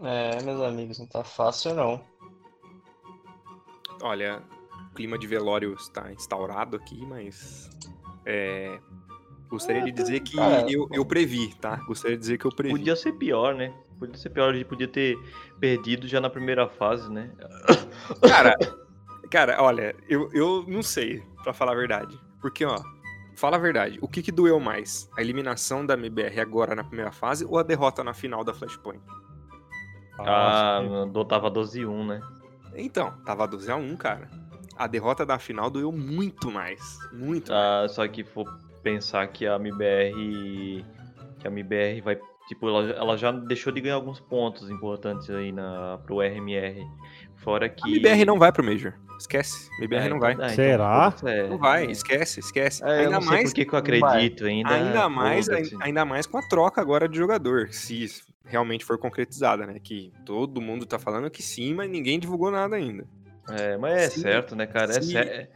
[0.03, 2.01] É, meus amigos, não tá fácil não.
[4.03, 4.43] Olha,
[4.91, 7.71] o clima de velório está instaurado aqui, mas.
[8.27, 8.79] É,
[9.49, 11.77] gostaria de dizer que cara, eu, eu previ, tá?
[11.87, 12.77] Gostaria de dizer que eu previ.
[12.77, 13.73] Podia ser pior, né?
[13.99, 15.17] Podia ser pior, a gente podia ter
[15.61, 17.31] perdido já na primeira fase, né?
[18.29, 18.57] Cara,
[19.31, 22.19] cara, olha, eu, eu não sei, pra falar a verdade.
[22.41, 22.83] Porque, ó,
[23.35, 25.09] fala a verdade, o que que doeu mais?
[25.17, 29.01] A eliminação da MBR agora na primeira fase ou a derrota na final da Flashpoint?
[30.19, 32.21] Ah, do- tava 12 e 1, né?
[32.77, 34.29] Então, tava 12 a 1, cara.
[34.77, 36.99] A derrota da final doeu muito mais.
[37.13, 37.65] Muito mais.
[37.65, 38.45] Ah, só que for
[38.83, 40.85] pensar que a MBR.
[41.39, 42.19] Que a MBR vai.
[42.49, 46.85] Tipo, ela, ela já deixou de ganhar alguns pontos importantes aí na, pro RMR.
[47.37, 47.85] Fora que.
[47.89, 48.95] A MBR não vai pro Major.
[49.25, 49.71] Esquece.
[49.79, 50.33] MBR É, não vai.
[50.35, 51.11] então- é, então Será?
[51.11, 51.49] foda-se, é.
[51.49, 52.85] Não vai, esquece, esquece.
[52.85, 54.71] É, eu ainda mais por que eu acredito ainda.
[54.75, 55.49] Ainda mais,
[55.81, 58.07] ainda mais com a troca agora de jogador, se
[58.45, 59.77] realmente for concretizada, né?
[59.83, 63.07] Que todo mundo tá falando que sim, mas ninguém divulgou nada ainda.
[63.51, 64.93] É, mas é Se- certo, né, cara?
[64.93, 65.51] É cer-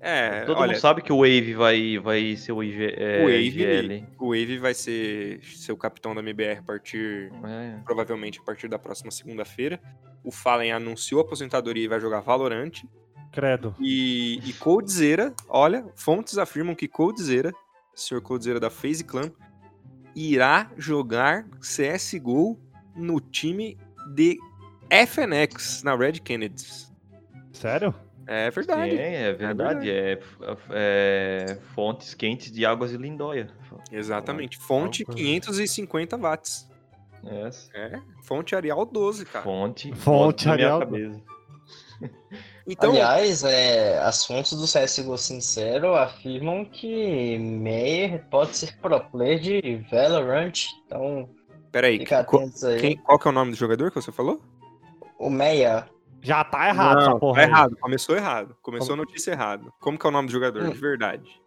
[0.00, 3.24] É, Todo olha, mundo sabe que o Wave vai, vai ser o IG, é, o
[3.24, 4.06] Wave, IGL.
[4.18, 7.78] o Wave vai ser seu capitão da MBR a partir, É.
[7.84, 9.78] provavelmente a partir da próxima segunda-feira.
[10.24, 12.82] O Fallen anunciou a aposentadoria e vai jogar Valorant.
[13.30, 13.74] Credo.
[13.78, 17.52] E, e Coldzera, olha, fontes afirmam que Coldzera,
[17.94, 19.30] senhor Coldzera da FaZe Clan,
[20.16, 22.58] irá jogar CSGO
[22.96, 23.78] no time
[24.14, 24.38] de
[24.90, 26.90] FNX, na Red Kennedys.
[27.52, 27.94] Sério?
[28.32, 28.96] É Sim, verdade.
[28.98, 29.90] é verdade.
[29.90, 30.18] É,
[30.70, 33.50] é fontes quentes de águas de Lindóia.
[33.90, 34.56] Exatamente.
[34.56, 36.68] Fonte Então, 550 watts.
[37.26, 37.68] Essa.
[37.76, 39.42] É, fonte Arial 12, cara.
[39.44, 39.92] Fonte.
[39.96, 40.78] Fonte na minha Arial.
[40.80, 41.20] cabeça.
[42.66, 49.40] Então, Aliás, é, as fontes do CSGO Sincero afirmam que Meyer pode ser pro player
[49.40, 50.52] de Valorant.
[50.86, 51.28] Então,
[51.72, 52.80] peraí, fica aí.
[52.80, 54.40] quem- qual que é o nome do jogador que você falou?
[55.18, 55.88] O Meia,
[56.22, 57.48] Já tá errado essa Não, porra tá aí.
[57.50, 57.76] errado.
[57.80, 58.56] Começou errado.
[58.62, 59.64] Começou a notícia errada.
[59.80, 60.70] Como que é o nome do jogador, Hum.
[60.70, 61.40] de verdade?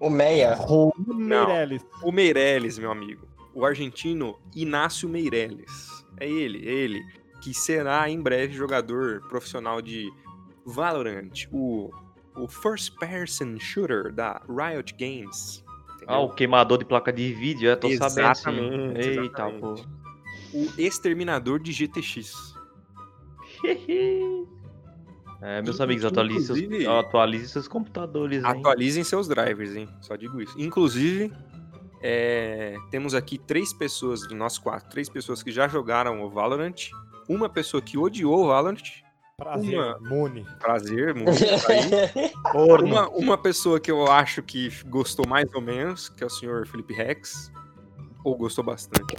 [0.00, 1.82] o Meia, Raul Meirelles.
[2.02, 3.26] O Meirelles, meu amigo.
[3.54, 6.04] O argentino Inácio Meirelles.
[6.20, 7.00] É ele, é ele.
[7.40, 10.12] Que será em breve jogador profissional de
[10.66, 11.46] Valorant.
[11.50, 11.90] O,
[12.36, 15.64] o first person shooter da Riot Games.
[16.06, 18.50] Ah, o queimador de placa de vídeo, é, tô sabendo sim.
[18.50, 19.60] Exatamente, Eita, exatamente.
[19.62, 19.74] pô.
[20.58, 22.53] O exterminador de GTX.
[25.46, 28.50] É, meus amigos, atualizem seus, atualizem seus computadores, hein?
[28.50, 29.86] Atualizem seus drivers, hein?
[30.00, 30.58] Só digo isso.
[30.58, 31.30] Inclusive,
[32.00, 36.88] é, temos aqui três pessoas, do nosso quatro, três pessoas que já jogaram o Valorant.
[37.28, 38.80] Uma pessoa que odiou o Valorant.
[39.36, 40.46] Prazer, Uma- Mune.
[40.60, 42.52] Prazer, muito tá.
[42.56, 46.66] Uma, uma pessoa que eu acho que gostou mais ou menos, que é o senhor
[46.66, 47.52] Felipe Rex.
[48.24, 49.14] Ou gostou bastante.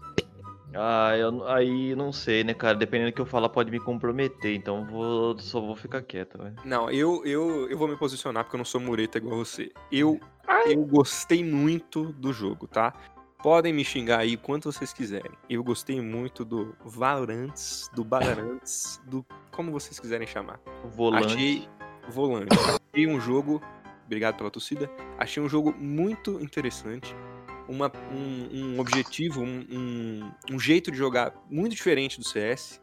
[0.76, 2.76] Ah, eu, aí não sei, né, cara?
[2.76, 4.54] Dependendo do que eu falar, pode me comprometer.
[4.56, 6.56] Então vou, só vou ficar quieto, velho.
[6.66, 9.72] Não, eu, eu, eu vou me posicionar porque eu não sou mureta igual você.
[9.92, 10.20] Eu,
[10.68, 12.94] eu gostei muito do jogo, tá?
[13.42, 15.32] Podem me xingar aí quanto vocês quiserem.
[15.50, 20.60] Eu gostei muito do Valorants, do Balarantes, do como vocês quiserem chamar.
[20.96, 21.28] Volante.
[21.28, 21.70] Achei
[22.10, 22.56] volante.
[22.58, 23.62] Achei um jogo.
[24.06, 24.90] Obrigado pela torcida.
[25.18, 27.16] Achei um jogo muito interessante.
[27.68, 32.80] Uma, um, um objetivo, um, um, um jeito de jogar muito diferente do CS.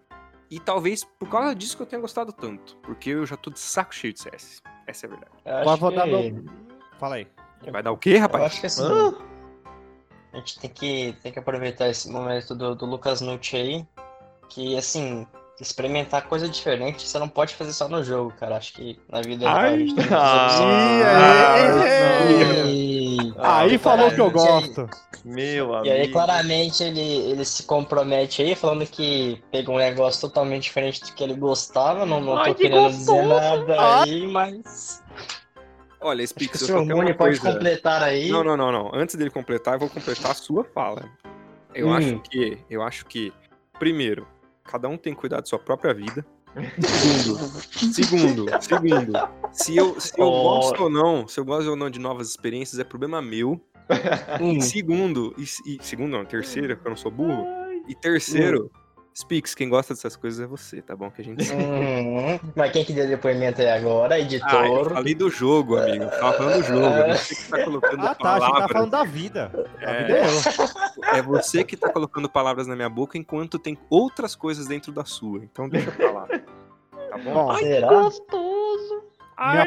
[0.50, 2.76] E talvez por causa disso que eu tenha gostado tanto.
[2.78, 4.60] Porque eu já tô de saco cheio de CS.
[4.86, 5.32] Essa é a verdade.
[5.70, 6.44] eu vou dar que- meu...
[6.98, 7.26] Fala aí.
[7.70, 8.44] Vai dar o quê, Eu rapaz?
[8.44, 9.14] acho que assim, Ah,
[10.32, 13.86] a gente tem que, tem que aproveitar esse momento do, do Lucas Nucci aí,
[14.48, 15.24] que assim,
[15.60, 18.56] experimentar coisa diferente, você não pode fazer só no jogo, cara.
[18.56, 20.58] Acho que na vida real a gente tem muitas Ah,
[23.20, 24.88] E- Aí e falou que eu gosto.
[25.24, 26.12] Meu E aí, amigo.
[26.12, 31.22] claramente, ele, ele se compromete aí, falando que pegou um negócio totalmente diferente do que
[31.22, 32.04] ele gostava.
[32.04, 32.98] Não, não tô Ai, que querendo gostoso!
[32.98, 34.02] dizer nada Ah.
[34.02, 35.02] aí, mas.
[36.00, 37.52] Olha, Spix, eu só tenho pode coisa.
[37.52, 38.28] completar aí.
[38.28, 38.90] Não, não, não, não.
[38.92, 41.04] Antes dele completar, eu vou completar a sua fala.
[41.72, 41.94] Eu Hum.
[41.94, 43.32] acho que, eu acho que,
[43.78, 44.26] primeiro,
[44.64, 46.26] cada um tem que cuidar da sua própria vida.
[46.80, 47.38] Segundo,
[47.92, 50.42] segundo, segundo, se eu, se eu Oh.
[50.42, 53.52] gosto ou não, se eu gosto ou não de novas experiências, é problema meu.
[54.40, 54.58] Hum.
[54.58, 55.42] E segundo, e,
[55.74, 57.46] e- segundo não, terceiro, porque eu não sou burro.
[57.88, 58.70] E terceiro,
[59.14, 61.10] Spix, quem gosta dessas coisas é você, tá bom?
[61.10, 61.52] Que a gente.
[61.52, 62.40] Uhum.
[62.56, 64.14] Mas quem que deu depoimento aí agora?
[64.14, 64.90] Ah, eu Editor.
[64.94, 66.04] falei do jogo, amigo.
[66.04, 66.86] Eu tava falando do jogo.
[66.86, 68.14] É você que tá colocando Ah, tá.
[68.14, 68.62] Que palavras.
[68.62, 69.68] tá falando da vida.
[69.84, 70.02] A É.
[70.04, 71.16] vida é eu.
[71.18, 75.04] É você que tá colocando palavras na minha boca enquanto tem outras coisas dentro da
[75.04, 75.40] sua.
[75.44, 76.26] Então deixa pra lá.
[76.26, 77.34] Tá bom?
[77.34, 77.90] Bom, Será?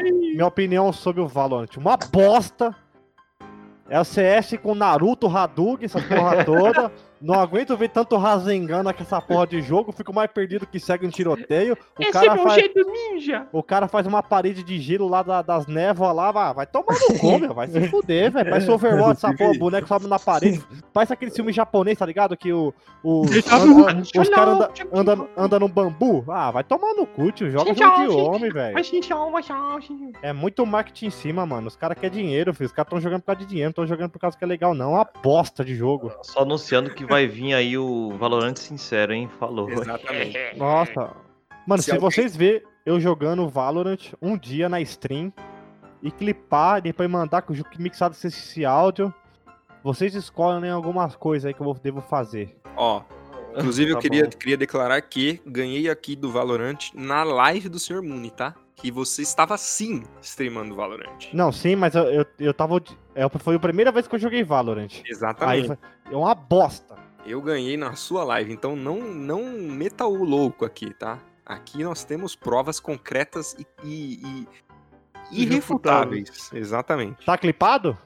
[0.32, 1.76] minha opinião sobre o Valorant.
[1.76, 2.74] Uma bosta.
[3.88, 6.90] É o CS com Naruto, Hadouken, essa porra toda.
[7.20, 9.92] Não aguento ver tanto Rasengan com essa porra de jogo.
[9.92, 11.76] Fico mais perdido que segue um tiroteio.
[11.98, 12.62] O cara faz...
[13.12, 13.46] ninja.
[13.52, 16.94] O cara faz uma parede de gelo lá da- das névoas lá, vai, vai tomar
[16.98, 18.50] no cu, meu, vai se fuder, velho.
[18.50, 20.62] Parece Overwatch, essa porra, o boneco sobe na parede.
[20.92, 22.36] Parece aquele filme japonês, tá ligado?
[22.36, 24.54] Que o, o, anda- os caras
[24.92, 26.24] andam anda, anda no bambu.
[26.28, 27.50] Ah, vai tomar no cu, tio.
[27.50, 28.74] Joga jogo de homem, velho.
[30.22, 31.68] É muito marketing em cima, mano.
[31.68, 32.66] Os caras querem dinheiro, filho.
[32.66, 34.46] Os caras tão jogando por causa de dinheiro, não tão jogando por causa que é
[34.46, 34.92] legal, não.
[34.92, 36.12] É uma bosta de jogo.
[36.22, 39.28] Só anunciando que vai vir aí o Valorant Sincero, hein?
[39.38, 39.70] Falou.
[39.70, 40.36] Exatamente.
[40.56, 41.12] Nossa.
[41.66, 45.32] Mano, Se se, alguém- vocês verem eu jogando Valorant um dia na stream
[46.02, 49.12] e clipar, depois mandar com o jogo mixado esse áudio,
[49.82, 52.56] vocês escolhem algumas coisas aí que eu devo fazer.
[52.76, 53.02] Ó,
[53.56, 54.30] inclusive eu Tá queria, bom.
[54.30, 58.02] queria declarar que ganhei aqui do Valorant na live do Sr.
[58.02, 58.54] Muni, tá?
[58.76, 61.32] Que você estava sim streamando Valorant.
[61.32, 62.80] Não, sim, mas eu, eu, eu tava.
[63.14, 64.88] é, foi a primeira vez que eu joguei Valorant.
[64.92, 65.66] Aí Exatamente.
[65.68, 65.78] foi-
[66.12, 66.94] é uma bosta.
[67.24, 71.18] Eu ganhei na sua live, então não, não meta o louco aqui, tá?
[71.44, 74.48] Aqui nós temos provas concretas e, e-
[75.32, 76.50] e irrefutáveis.
[76.52, 77.24] Exatamente.
[77.24, 77.96] Tá clipado?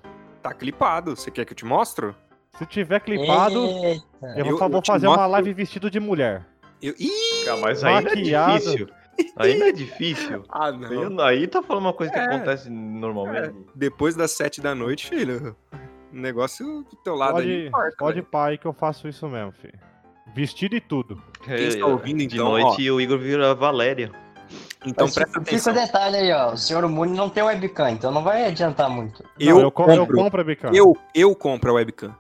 [0.43, 1.17] Tá clipado.
[1.17, 2.15] Você quer que eu te mostre?
[2.57, 4.05] Se tiver clipado, Eita.
[4.37, 6.47] eu, vou, eu- vou fazer uma mostro- live vestido de mulher.
[6.81, 6.95] Eu...
[6.99, 7.11] Ih!
[7.61, 8.53] Mas Maquiado.
[8.53, 8.89] é difícil.
[9.37, 10.43] Ainda é difícil.
[10.49, 11.21] Ah, não.
[11.25, 12.23] Aí- Aí tá falando uma coisa que É.
[12.25, 13.55] acontece normalmente.
[13.75, 15.57] Depois das sete da noite, filho,
[16.13, 17.45] o negócio do teu lado aí.
[17.47, 18.27] Pode, importa, pode velho.
[18.27, 19.79] pá aí que eu faço isso mesmo, filho.
[20.35, 21.21] Vestido e tudo.
[21.43, 24.13] Quem está ouvindo, De então, noite o Igor vira Valéria.
[24.87, 25.73] Então Mas presta fica atenção.
[25.73, 26.53] o detalhe aí, ó.
[26.53, 29.23] O senhor Muni não tem webcam, então não vai adiantar muito.
[29.39, 30.17] Eu, Não, eu, com- eu compro.
[30.17, 30.71] compro a Bican.
[30.73, 32.15] Eu, eu compro a webcam.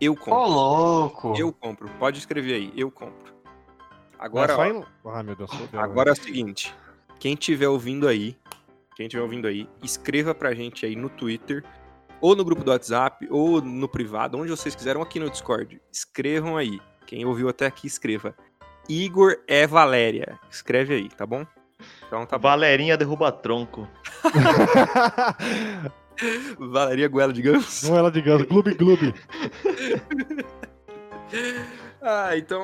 [0.00, 0.48] Eu Ô, compro.
[0.48, 1.34] louco.
[1.36, 1.88] Eu compro.
[1.98, 2.72] Pode escrever aí.
[2.76, 3.27] Eu compro.
[4.18, 4.84] Agora, em...
[5.06, 5.50] Ai, meu Deus.
[5.72, 6.74] agora é o seguinte.
[7.18, 8.36] Quem tiver ouvindo aí,
[8.96, 11.64] quem tiver ouvindo aí, escreva pra gente aí no Twitter,
[12.20, 15.80] ou no grupo do WhatsApp, ou no privado, onde vocês quiserem, aqui no Discord.
[15.92, 16.80] Escrevam aí.
[17.06, 18.34] Quem ouviu até aqui, escreva.
[18.88, 20.38] Igor é Valéria.
[20.50, 21.46] Escreve aí, tá bom?
[22.06, 22.48] Então tá bom.
[22.48, 23.88] Valerinha derruba tronco.
[26.58, 27.88] Valeria Goela de Ganso.
[27.88, 28.46] Não ela de ganso.
[28.46, 29.14] Gloob Gloob.
[32.00, 32.62] Ah, então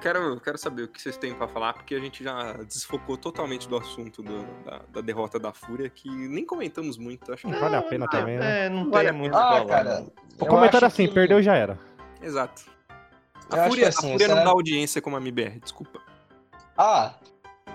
[0.00, 3.68] quero, quero saber o que vocês têm pra falar, porque a gente já desfocou totalmente
[3.68, 7.74] do assunto do- da, da derrota da Fúria, que nem comentamos muito, acho que Vale
[7.76, 8.66] a pena também, né?
[8.66, 9.66] É, não Vale tem a muito Ah, falar.
[9.66, 10.00] cara.
[10.00, 10.06] não.
[10.06, 11.78] O eu comentário assim, que- perdeu já era.
[12.22, 12.62] Exato.
[13.50, 16.00] Eu A acho Fúria, assim, a Fúria não será- dá audiência como a MBR, desculpa.
[16.78, 17.14] Ah,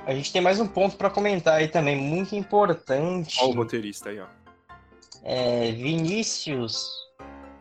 [0.06, 3.38] a gente tem mais um ponto pra comentar aí também, muito importante.
[3.42, 4.28] Olha o roteirista aí, ó.
[5.24, 7.09] É, Vinícius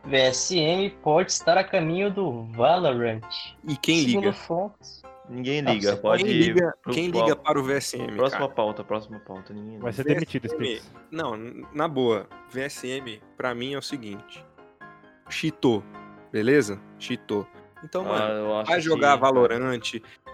[0.09, 3.23] VSM pode estar a caminho do Valorant.
[3.67, 4.33] E quem Segundo liga?
[4.33, 5.03] fontes.
[5.29, 5.95] Ninguém liga.
[5.99, 8.53] Pode Quem ir liga, pro quem liga para o VSM, Próxima cara?
[8.55, 9.53] pauta, próxima pauta.
[9.53, 10.15] Ninguém Vai ser VSM.
[10.15, 10.83] demitido.
[11.11, 11.37] Não,
[11.75, 14.43] na boa, VSM pra mim é o seguinte.
[15.29, 15.85] Cheatou,
[16.33, 16.81] beleza?
[16.99, 17.47] Cheatou.
[17.85, 19.33] Então, Ah, mano, Vai que jogar sim, cara.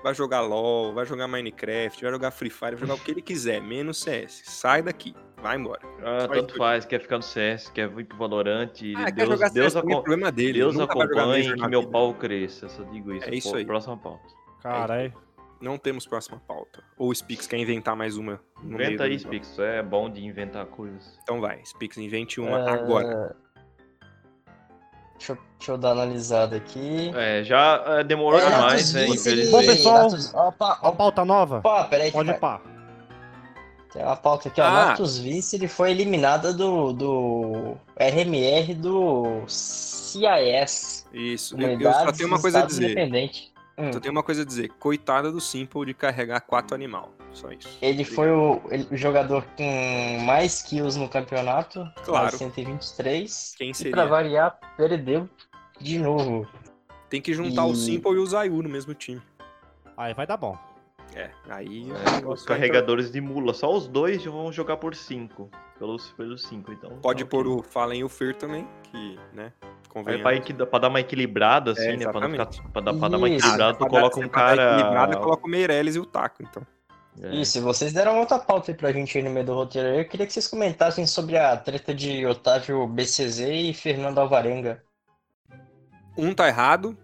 [0.05, 3.23] Vai jogar LOL, vai jogar Minecraft, vai jogar Free Fire, vai jogar o que ele
[3.23, 4.43] quiser, menos CS.
[4.45, 5.81] Sai daqui, vai embora.
[6.03, 6.59] Ah, Vai tanto tudo.
[6.59, 8.69] faz, quer ficar no CS, quer vir pro Valorant.
[8.97, 10.59] Ah, quer Deus, jogar Deus, CS também é problema dele.
[10.59, 12.69] Deus acompanhe que meu pau cresça.
[12.69, 13.31] Só digo isso.
[13.31, 13.65] É isso Pô, aí.
[13.65, 14.27] Próxima pauta.
[14.61, 15.15] Caralho.
[15.59, 16.85] Não temos próxima pauta.
[16.99, 19.19] Ou o Spix quer inventar mais uma Inventa aí.
[19.19, 19.59] Spix.
[19.59, 21.19] É bom de inventar coisas.
[21.23, 23.35] Então vai, Spix, invente uma É, agora.
[25.25, 27.11] Deixa eu, deixa eu dar uma analisada aqui.
[27.17, 29.07] É, já é, demorou É, demais, né?
[29.09, 29.51] Infelizmente.
[29.51, 31.59] Bom, pessoal, Opa, A opa, pauta nova?
[31.59, 32.13] opa, peraí.
[32.13, 32.61] Pode vai- pá.
[33.91, 34.65] Tem uma pauta aqui, ó.
[34.65, 34.87] Ah.
[34.89, 41.07] Natus Vice, ele foi eliminada do, do RMR do CIS.
[41.13, 41.59] Isso.
[41.59, 42.95] Eu, eu só tenho uma coisa a dizer.
[43.77, 43.91] Independente.
[43.91, 43.93] Hum.
[43.93, 44.69] Só tenho uma coisa a dizer.
[44.79, 47.13] Coitada do Simple de carregar quatro animal.
[47.33, 47.77] Só isso.
[47.83, 51.85] Ele foi o, ele- o jogador com mais kills no campeonato.
[52.05, 52.25] Claro.
[52.27, 53.55] mais 123.
[53.59, 53.93] Quem E seria?
[53.93, 55.29] pra variar, perdeu
[55.81, 56.47] de novo.
[57.11, 59.21] Tem que juntar o E- Simple e o Zayu no mesmo time.
[59.97, 60.57] Aí vai dar bom.
[61.15, 61.91] É, aí.
[61.93, 65.49] o É, os carregadores de mula, só os dois vão jogar por 5.
[65.79, 66.91] Pelos, pelos 5, então.
[67.03, 69.53] Pode tá pôr o Fallen e o Fer também, que, né?
[70.07, 72.05] Aí pra, equi- pra dar uma equilibrada, assim, É, né?
[72.11, 75.25] Pra, não ficar, pra, dar, pra dar uma equilibrada, tu coloca um dar equilibrada, cara.
[75.25, 76.67] coloca o Meirelles e o Taco, então.
[77.23, 77.33] É.
[77.37, 79.87] Isso, e vocês deram outra pauta aí pra gente aí no meio do roteiro.
[79.89, 84.83] Eu queria que vocês comentassem sobre a treta de Otávio BCZ e Fernando Alvarenga.
[86.19, 86.97] Um tá errado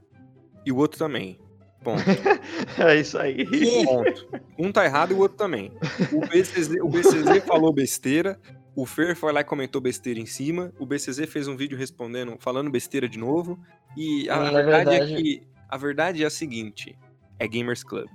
[0.66, 1.38] e o outro também.
[1.83, 2.03] Ponto.
[2.79, 3.46] É isso aí.
[3.85, 4.29] Ponto.
[4.59, 5.72] Um tá errado e o outro também.
[6.12, 8.38] O BCZ, o BCZ falou besteira,
[8.74, 12.37] o Fer foi lá e comentou besteira em cima, o BCZ fez um vídeo respondendo,
[12.38, 13.59] falando besteira de novo,
[13.96, 16.96] e a, a verdade, verdade- é que a verdade é a seguinte,
[17.38, 18.09] é Gamers Club.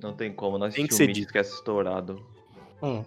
[0.00, 2.24] Não tem como, nós Tem que ser um vídeo que é estourado.
[2.82, 3.02] Hum.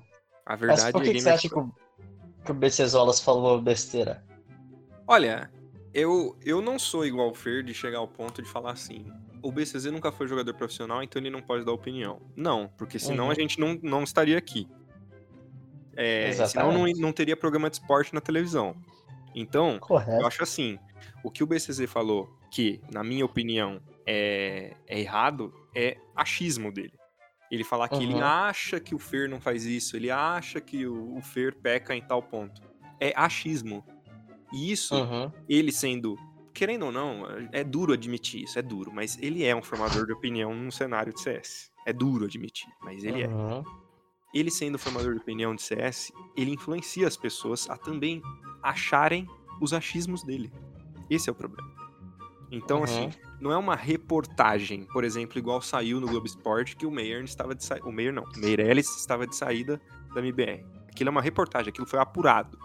[0.45, 1.69] A Mas verdade por é que, que Gamers você acha que Club.
[1.69, 4.23] o, que o BCzolas falou besteira?
[5.07, 5.51] Olha,
[5.93, 9.05] eu, eu não sou igual o Fer de chegar ao ponto de falar assim.
[9.41, 12.19] O BCZ nunca foi jogador profissional, então ele não pode dar opinião.
[12.35, 13.31] Não, porque senão Uhum.
[13.31, 14.67] a gente não, não estaria aqui.
[16.01, 18.75] É, senão não, não teria programa de esporte na televisão.
[19.35, 20.25] Então, eu Correto.
[20.25, 20.79] acho assim:
[21.23, 26.93] o que o BCZ falou, que, na minha opinião, é, é errado, é achismo dele.
[27.51, 28.23] Ele falar que ele Uhum.
[28.23, 32.01] acha que o Fer não faz isso, ele acha que o, o Fer peca em
[32.01, 32.61] tal ponto.
[32.99, 33.83] É achismo.
[34.53, 35.31] E isso Uhum.
[35.47, 36.15] ele sendo,
[36.53, 40.13] querendo ou não, é duro admitir isso, é duro, mas ele é um formador de
[40.13, 41.71] opinião num cenário de CS.
[41.85, 43.27] É duro admitir, mas ele é.
[44.33, 48.21] Ele sendo formador de opinião de CS, ele influencia as pessoas a também
[48.61, 49.27] acharem
[49.59, 50.51] os achismos dele.
[51.09, 51.67] Esse é o problema.
[52.51, 52.83] Então, Uhum.
[52.83, 57.23] assim, não é uma reportagem, por exemplo, igual saiu no Globo Esporte que o Meyer
[57.23, 57.87] estava de saída.
[57.87, 59.79] O Meyer não, Meirelles estava de saída
[60.13, 60.65] da MBR.
[60.87, 62.57] Aquilo é uma reportagem, aquilo foi apurado.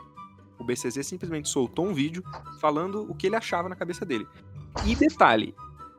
[0.59, 2.23] O BCZ simplesmente soltou um vídeo
[2.61, 4.27] falando o que ele achava na cabeça dele.
[4.87, 5.55] E detalhe,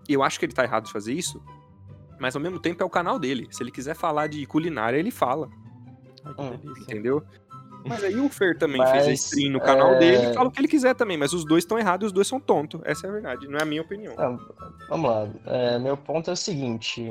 [0.10, 1.42] eu acho que ele tá errado de fazer isso,
[2.20, 3.48] mas ao mesmo tempo é o canal dele.
[3.52, 5.50] Se ele quiser falar de culinária, ele fala,
[6.26, 6.82] Ai, que Hum, delícia.
[6.84, 7.24] entendeu?
[7.88, 10.48] Mas aí o Fer também fez a Mas, stream no canal é, dele e fala
[10.48, 12.82] o que ele quiser também, mas os dois estão errados e os dois são tontos.
[12.84, 14.16] Essa é a verdade, não é a minha opinião.
[14.18, 14.36] Ah,
[14.90, 15.28] vamos lá.
[15.46, 17.08] É, meu ponto é o seguinte.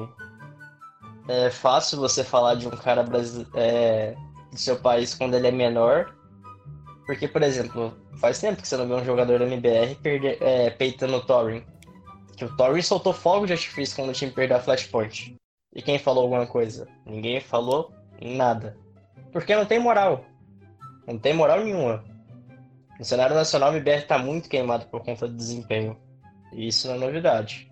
[1.29, 4.14] É fácil você falar de um cara brasile- é,
[4.51, 6.12] do seu país quando ele é menor.
[7.07, 10.71] Porque, por exemplo, faz tempo que você não vê um jogador da MBR perder, é,
[10.71, 11.62] peitando o Thorin.
[12.37, 15.37] Que o Thorin soltou fogo de artifício quando o time perdeu a Flashpoint.
[15.75, 16.88] E quem falou alguma coisa?
[17.05, 18.77] Ninguém falou nada.
[19.33, 20.25] Porque não tem moral.
[21.07, 22.05] Não tem moral nenhuma.
[22.99, 25.99] No cenário nacional, o MBR tá muito queimado por conta do desempenho.
[26.53, 27.70] E isso não é novidade.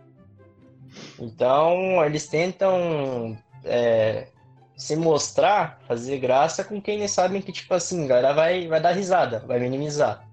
[1.19, 4.29] Então, eles tentam é,
[4.77, 8.81] se mostrar, fazer graça com quem eles sabem que, tipo assim, a galera vai, vai
[8.81, 10.29] dar risada, vai minimizar.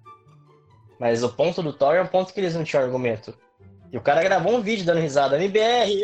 [0.99, 3.37] Mas o ponto do Thor é um ponto que eles não tinham argumento.
[3.91, 6.03] E o cara gravou um vídeo dando risada, MBR!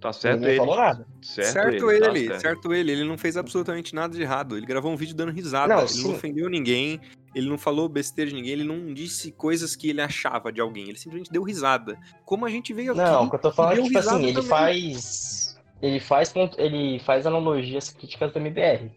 [0.00, 0.56] Tá certo ele.
[0.56, 1.06] falou nada.
[1.22, 2.72] Certo, Certo ele, ele, tá certo.
[2.72, 2.92] ele.
[2.92, 4.56] Ele não fez absolutamente nada de errado.
[4.56, 5.74] Ele gravou um vídeo dando risada.
[5.74, 6.04] Não, ele sim.
[6.04, 7.00] não ofendeu ninguém.
[7.34, 8.52] Ele não falou besteira de ninguém.
[8.52, 10.88] Ele não disse coisas que ele achava de alguém.
[10.88, 11.98] Ele simplesmente deu risada.
[12.24, 13.00] Como a gente veio aqui.
[13.00, 14.48] Não, o que eu tô falando é tipo assim, ele também.
[14.48, 15.58] faz.
[15.82, 18.90] Ele faz, ele faz analogias críticas do MBR.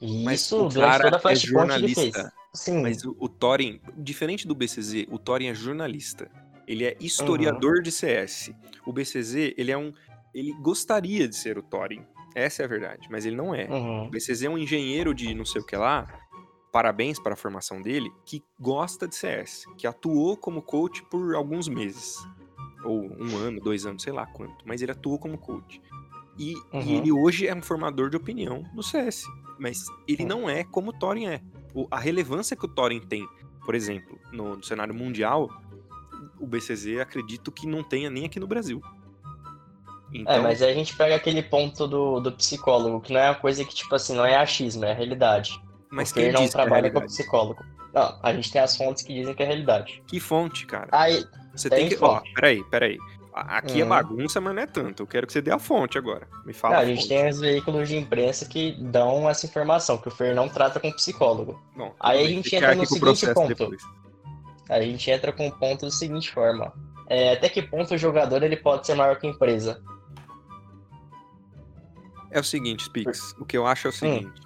[0.00, 2.32] E Mas isso o cara toda a é jornalista.
[2.54, 2.82] Sim.
[2.82, 6.28] Mas o, o Thorin, diferente do BCZ, o Thorin é jornalista.
[6.66, 8.52] Ele é historiador de CS.
[8.86, 9.92] O BCZ, ele é um.
[10.34, 12.04] Ele gostaria de ser o Thorin.
[12.34, 13.66] Essa é a verdade, mas ele não é.
[13.68, 14.06] Uhum.
[14.06, 16.06] O BCZ é um engenheiro de não sei o que lá.
[16.72, 21.68] Parabéns para a formação dele, que gosta de CS, que atuou como coach por alguns
[21.68, 22.16] meses.
[22.84, 24.64] Ou um ano, dois anos, sei lá quanto.
[24.64, 25.80] Mas ele atuou como coach.
[26.38, 26.96] E, e Uhum.
[26.98, 29.24] ele hoje é um formador de opinião no CS.
[29.58, 31.42] Mas ele não é como o Thorin é.
[31.74, 33.28] O- a relevância que o Thorin tem,
[33.66, 35.50] por exemplo, no, no cenário mundial,
[36.42, 38.82] o BCZ acredito que não tenha nem aqui no Brasil.
[40.12, 43.30] Então, É, mas aí a gente pega aquele ponto do, do psicólogo, que não é
[43.30, 45.58] uma coisa que, tipo assim, não é achismo, é realidade.
[45.90, 47.06] mas porque quem não é trabalha com realidade?
[47.06, 47.64] psicólogo.
[47.94, 50.02] Não, a gente tem as fontes que dizem que é realidade.
[50.06, 50.88] Que fonte, cara?
[50.92, 51.24] Aí,
[51.54, 52.04] Você tem tem que.
[52.04, 52.32] Ó, fonte.
[52.34, 52.98] peraí, peraí.
[53.34, 53.88] A- Aqui é Uhum.
[53.90, 55.02] bagunça, mas não é tanto.
[55.02, 56.26] Eu quero que você dê a fonte agora.
[56.44, 56.74] Me fala.
[56.74, 57.08] não, a a gente fonte.
[57.08, 60.90] tem os veículos de imprensa que dão essa informação, que o Fer não trata com
[60.92, 61.58] psicólogo.
[61.76, 63.48] Bom, Aí a gente entra no com seguinte ponto.
[63.48, 63.82] depois.
[64.72, 66.72] A gente entra com o ponto da seguinte forma.
[67.08, 69.82] É, até que ponto o jogador ele pode ser maior que a empresa?
[72.30, 73.34] É o seguinte, Spix.
[73.38, 74.40] O que eu acho é o seguinte.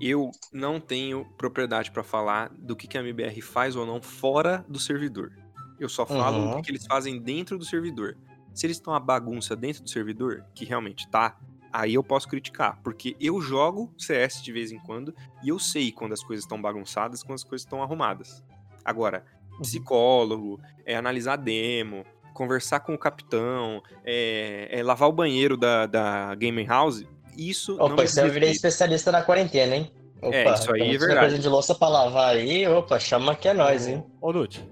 [0.00, 4.64] Eu não tenho propriedade pra falar do que, que a MBR faz ou não fora
[4.68, 5.32] do servidor.
[5.78, 6.56] Eu só falo Uhum.
[6.56, 8.16] do que eles fazem dentro do servidor.
[8.52, 11.36] Se eles estão uma bagunça dentro do servidor, que realmente tá,
[11.72, 12.80] aí eu posso criticar.
[12.82, 15.14] Porque eu jogo CS de vez em quando
[15.44, 18.42] e eu sei quando as coisas estão bagunçadas, quando as coisas estão arrumadas.
[18.88, 19.22] Agora,
[19.60, 26.34] psicólogo, é analisar demo, conversar com o capitão, é, é lavar o banheiro da, da
[26.34, 27.04] Gaming House,
[27.36, 29.92] isso não Opa, isso eu virei especialista na quarentena, hein?
[30.22, 31.20] Opa, É, isso aí então, é se tiver verdade.
[31.20, 34.02] coisa de louça pra lavar aí, opa, chama que é nós, hein?
[34.22, 34.66] Ô, Lute,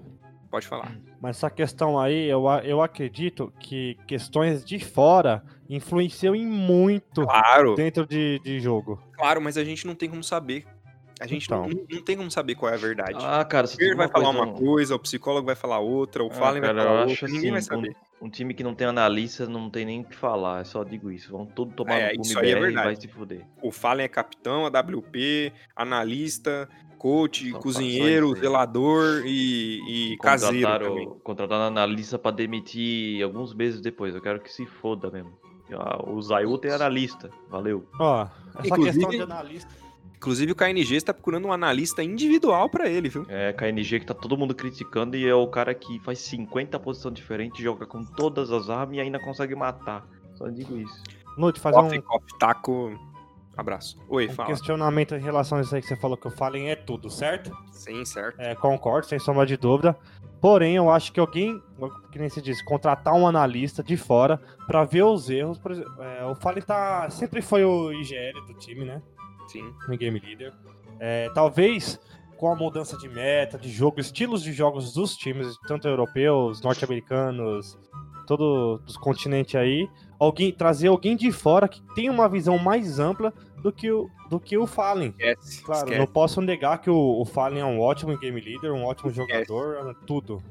[0.50, 0.96] Pode falar.
[1.20, 7.74] mas essa questão aí, eu, eu acredito que questões de fora influenciam em muito Claro,
[7.74, 8.98] dentro de, de jogo.
[9.12, 10.64] claro, mas a gente não tem como saber.
[11.20, 11.62] A gente Então.
[11.68, 13.18] não, não tem como saber qual é a verdade.
[13.20, 15.78] Ah, cara, o se Fer vai falar coisa, uma um- coisa, o psicólogo vai falar
[15.78, 17.96] outra, o Ah, Fallen vai falar outra, ninguém vai assim, saber.
[18.20, 21.10] Um time que não tem analista não tem nem o que falar, eu só digo
[21.10, 21.30] isso.
[21.32, 23.46] Vão tudo tomar É, no cu é e vai se fuder.
[23.62, 31.04] O Fallen é capitão, AWP, analista, coach, Só cozinheiro, zelador e, e caseiro também.
[31.06, 34.14] Contrataram, contrataram analista pra demitir alguns meses depois.
[34.14, 35.32] Eu quero que se foda mesmo.
[35.72, 37.30] Ah, O Zayu tem analista.
[37.50, 37.86] Valeu.
[37.98, 38.22] Ó,
[38.58, 39.85] essa Inclusive- questão de analista.
[40.16, 43.26] Inclusive o KNG está procurando um analista individual pra ele, viu?
[43.28, 47.14] É KNG que tá todo mundo criticando e é o cara que faz 50 posições
[47.14, 50.06] diferentes, joga com todas as armas e ainda consegue matar.
[50.34, 51.02] Só digo isso.
[51.36, 52.98] Nude, fazer Coffee, um, coffee, taco.
[53.56, 53.98] Abraço.
[54.08, 54.48] Oi, um fala.
[54.48, 57.50] questionamento em relação a isso aí que você falou que o Fallen é tudo, certo?
[57.70, 58.38] Sim, certo.
[58.40, 59.96] É, concordo, sem sombra de dúvida.
[60.40, 61.62] Porém, eu acho que alguém,
[62.12, 65.58] que nem se diz, contratar um analista de fora pra ver os erros.
[65.58, 69.02] Por exemplo, é, o Fallen tá, sempre foi o IGL do time, né?
[69.48, 69.72] Sim.
[69.88, 70.52] No Game Leader.
[70.98, 72.00] É, talvez
[72.36, 77.78] com a mudança de meta, de jogo, estilos de jogos dos times, tanto europeus, norte-americanos,
[78.26, 79.88] todo dos continentes aí,
[80.18, 83.32] alguém trazer alguém de fora que tem uma visão mais ampla
[83.62, 85.10] do que o, do que o Fallen.
[85.10, 85.62] Esquece.
[85.62, 85.98] Claro, esquece.
[85.98, 89.90] não posso negar que o, o Fallen é um ótimo game leader, um ótimo jogador,
[89.90, 90.42] é tudo.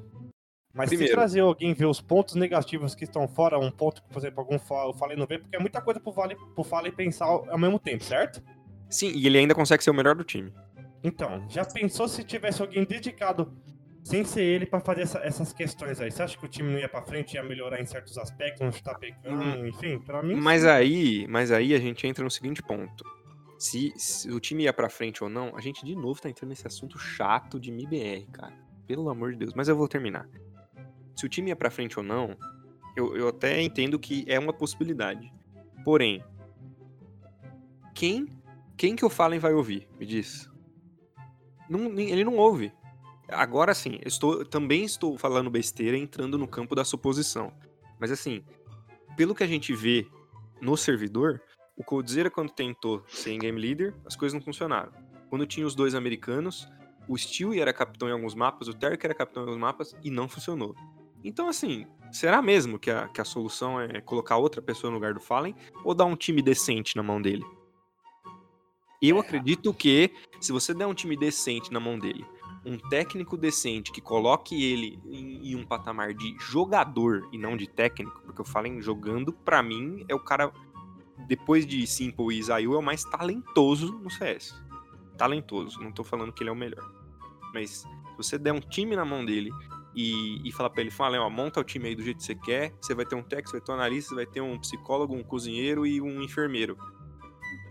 [0.73, 1.15] Mas se Primeiro.
[1.15, 4.57] trazer alguém ver os pontos negativos que estão fora, um ponto que, por exemplo, algum
[4.57, 7.79] o Fallen não vê, porque é muita coisa pro Fallen, pro Fallen pensar ao mesmo
[7.79, 8.43] tempo, certo?
[8.89, 10.53] Sim, e ele ainda consegue ser o melhor do time.
[11.03, 13.53] Então, já pensou se tivesse alguém dedicado,
[14.03, 16.11] sem ser ele, pra fazer essa- essas questões aí?
[16.11, 18.69] Você acha que o time não ia pra frente, ia melhorar em certos aspectos, não
[18.69, 20.35] estar pecando, enfim, pra mim...
[20.35, 20.67] Mas sim.
[20.67, 23.03] aí, mas aí a gente entra no seguinte ponto.
[23.57, 26.49] Se, se o time ia pra frente ou não, a gente de novo tá entrando
[26.49, 28.53] nesse assunto chato de MIBR, cara.
[28.85, 29.53] Pelo amor de Deus.
[29.53, 30.27] Mas eu vou terminar.
[31.15, 32.35] Se o time ia pra frente ou não,
[32.95, 35.31] eu, eu até entendo que é uma possibilidade.
[35.83, 36.21] Porém,
[37.93, 38.27] quem
[38.77, 39.87] quem que o Fallen vai ouvir?
[39.99, 40.49] Me diz.
[41.69, 42.71] Não, ele não ouve.
[43.27, 47.51] Agora sim, estou, também estou falando besteira entrando no campo da suposição.
[47.99, 48.43] Mas assim,
[49.15, 50.07] pelo que a gente vê
[50.61, 51.41] no servidor,
[51.75, 54.91] o Coldzera quando tentou ser em game leader, as coisas não funcionaram.
[55.29, 56.67] Quando tinha os dois americanos,
[57.07, 60.11] o Stewie era capitão em alguns mapas, o Terry era capitão em alguns mapas e
[60.11, 60.75] não funcionou.
[61.23, 65.13] Então assim, será mesmo que a, que a solução é colocar outra pessoa no lugar
[65.13, 67.43] do Fallen ou dar um time decente na mão dele?
[69.07, 72.25] Eu acredito que se você der um time decente na mão dele,
[72.65, 77.67] um técnico decente que coloque ele em, em um patamar de jogador e não de
[77.67, 80.51] técnico, porque eu falo em jogando, pra mim é o cara,
[81.27, 84.59] depois de Simple e Isayu, é o mais talentoso no CS.
[85.15, 86.91] Talentoso, não tô falando que ele é o melhor.
[87.53, 87.87] Mas se
[88.17, 89.51] você der um time na mão dele
[89.95, 92.35] e, e falar pra ele, fala, ó, monta o time aí do jeito que você
[92.35, 94.57] quer, você vai ter um técnico, você vai ter um analista, você vai ter um
[94.57, 96.75] psicólogo, um cozinheiro e um enfermeiro.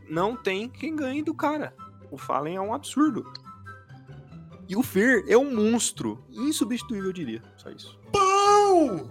[0.08, 1.74] Não tem quem ganhe do cara.
[2.10, 3.30] O Fallen é um absurdo.
[4.68, 6.24] E o Fer é um monstro.
[6.30, 7.42] Insubstituível, eu diria.
[7.56, 7.98] Só isso.
[8.12, 9.10] Pão!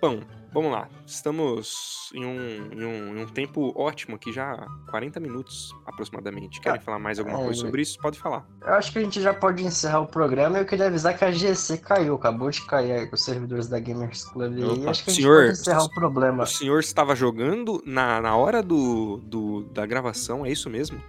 [0.00, 0.20] Pão,
[0.52, 0.88] vamos lá.
[1.06, 6.60] Estamos em um, em um, em um tempo ótimo aqui, já 40 minutos aproximadamente.
[6.60, 7.64] Querem falar mais alguma coisa é.
[7.64, 7.98] sobre isso?
[7.98, 8.46] Pode falar.
[8.62, 10.58] Eu acho que a gente já pode encerrar o programa.
[10.58, 14.58] Eu queria avisar que a GC caiu, acabou de cair os servidores da Gamers Club.
[14.58, 16.42] E Opa, acho que a gente senhor, pode encerrar o problema.
[16.44, 21.00] O senhor estava jogando na, na hora do, do, da gravação, é isso mesmo?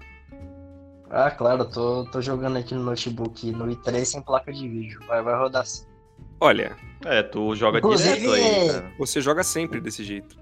[1.10, 5.00] Ah, claro, tô, tô jogando aqui no notebook no i3 sem placa de vídeo.
[5.08, 5.89] Vai, vai rodar sim.
[6.40, 8.92] Olha, É, tu joga Inclusive- direto aí, cara.
[9.00, 10.38] você joga sempre desse jeito.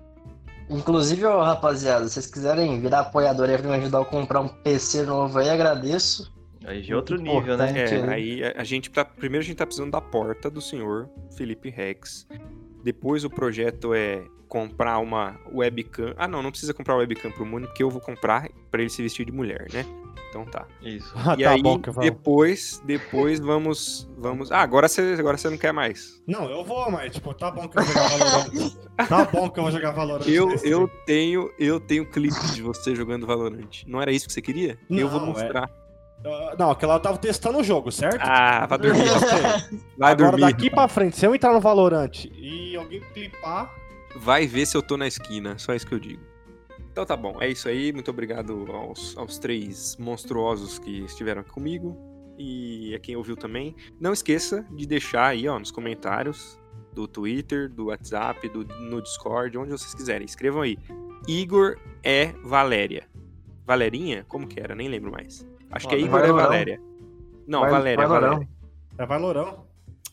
[0.69, 5.03] Inclusive, ó, rapaziada, se vocês quiserem virar apoiador pra me ajudar a comprar um PC
[5.03, 6.33] novo aí, agradeço.
[6.65, 7.71] Aí é outro Muito nível, né?
[7.83, 9.05] É, Gente, aí a, gente tá.
[9.05, 11.07] Primeiro a gente tá precisando da porta do senhor
[11.37, 12.27] Felipe Rex.
[12.83, 16.13] Depois o projeto é comprar uma webcam.
[16.17, 19.01] Ah, não, não precisa comprar webcam pro Muni, porque eu vou comprar pra ele se
[19.01, 19.85] vestir de mulher, né?
[20.29, 20.65] Então tá.
[20.81, 21.13] Isso.
[21.17, 22.03] Ah, e tá aí, bom que eu falo.
[22.05, 24.09] depois, depois vamos.
[24.17, 24.51] vamos.
[24.51, 26.21] Ah, agora você agora você não quer mais.
[26.27, 28.71] Não, eu vou, mas, tipo, tá bom que eu vou jogar Valorant.
[29.09, 30.27] tá bom que eu vou jogar Valorant.
[30.27, 33.83] Eu, eu tenho eu tenho clipe de você jogando Valorant.
[33.85, 34.77] Não era isso que você queria?
[34.89, 35.69] eu vou Não, é- mostrar.
[36.25, 38.17] Ah, Não, aquela eu tava testando o jogo, certo?
[38.21, 39.03] Ah, vai dormir.
[39.97, 40.41] Vai Agora dormir.
[40.51, 43.71] daqui pra frente, se eu entrar no Valorant e alguém clipar,
[44.15, 46.23] Vai ver se eu tô na esquina, só isso que eu digo.
[46.97, 47.93] Então tá bom, é isso aí.
[47.93, 51.95] Muito obrigado aos, aos três monstruosos que estiveram aqui comigo.
[52.39, 53.75] E a quem ouviu também.
[53.99, 56.59] Não esqueça de deixar aí, ó, nos comentários
[56.93, 60.25] do Twitter, do WhatsApp, do, no Discord, onde vocês quiserem.
[60.25, 60.75] Escrevam aí.
[61.27, 63.07] Igor é Valéria.
[63.63, 64.25] Valerinha?
[64.27, 64.73] Como que era?
[64.73, 65.47] Nem lembro mais.
[65.69, 66.31] Acho que é Igor é.
[66.31, 66.81] Valéria.
[67.45, 68.19] Não, Vai- Valéria, vai.
[68.21, 68.49] Valéria.
[68.97, 69.67] é Valorão.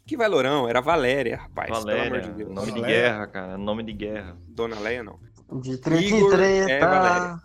[0.07, 0.69] Que Valorão?
[0.69, 1.71] Era Valéria, rapaz.
[1.71, 2.55] Pelo amor Valéria, de Deus.
[2.55, 3.01] nome de Valéria.
[3.03, 3.57] guerra, cara.
[3.57, 4.37] Nome de guerra.
[4.47, 5.19] Dona Leia, não.
[5.61, 6.87] De treta Igor em é treta.
[6.89, 7.43] Valéria.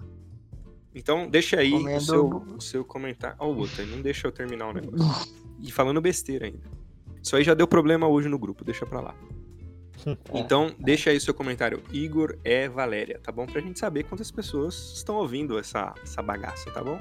[0.95, 2.28] Então, deixa aí o Comendo- seu,
[2.58, 3.36] o seu comentário.
[3.39, 5.39] Ó, o Guta, não deixa eu terminar o negócio.
[5.62, 6.64] E falando besteira ainda.
[7.22, 9.14] Isso aí já deu problema hoje no grupo, deixa pra lá.
[10.34, 11.84] Então, deixa aí o seu comentário.
[11.91, 13.45] Igor é Valéria, tá bom?
[13.45, 16.97] Pra gente saber quantas pessoas estão ouvindo essa, essa bagaça, tá bom?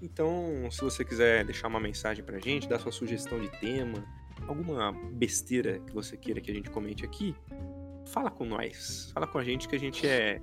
[0.00, 4.02] Então, se você quiser deixar uma mensagem pra gente, dar sua sugestão de tema,
[4.48, 7.34] alguma besteira que você queira que a gente comente aqui,
[8.06, 9.10] fala com nós.
[9.12, 10.40] Fala com a gente que a gente é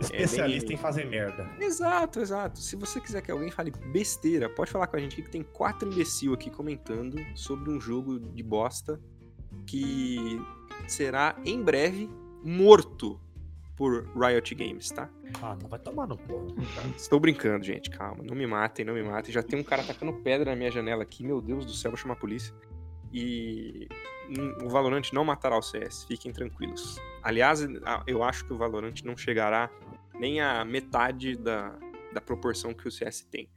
[0.00, 1.48] Especialista bem- em fazer merda.
[1.60, 2.58] Exato, exato.
[2.58, 5.90] Se você quiser que alguém fale besteira, pode falar com a gente que tem quatro
[5.92, 9.00] imbecil aqui comentando sobre um jogo de bosta
[9.66, 10.40] que
[10.88, 12.10] será em breve
[12.42, 13.20] morto
[13.76, 15.08] por Riot Games, tá?
[15.42, 16.46] Ah, não vai tomar no cu.
[16.96, 17.88] Estou brincando, gente.
[17.90, 18.22] Calma.
[18.22, 19.32] Não me matem, não me matem.
[19.32, 21.24] Já tem um cara tacando pedra na minha janela aqui.
[21.24, 22.54] Meu Deus do céu, vou chamar a polícia.
[23.12, 23.88] E
[24.62, 26.04] o Valorant não matará o CS.
[26.04, 26.98] Fiquem tranquilos.
[27.22, 27.60] Aliás,
[28.06, 29.70] eu acho que o Valorant não chegará
[30.18, 31.74] nem a metade da,
[32.12, 33.48] da proporção que o CS tem.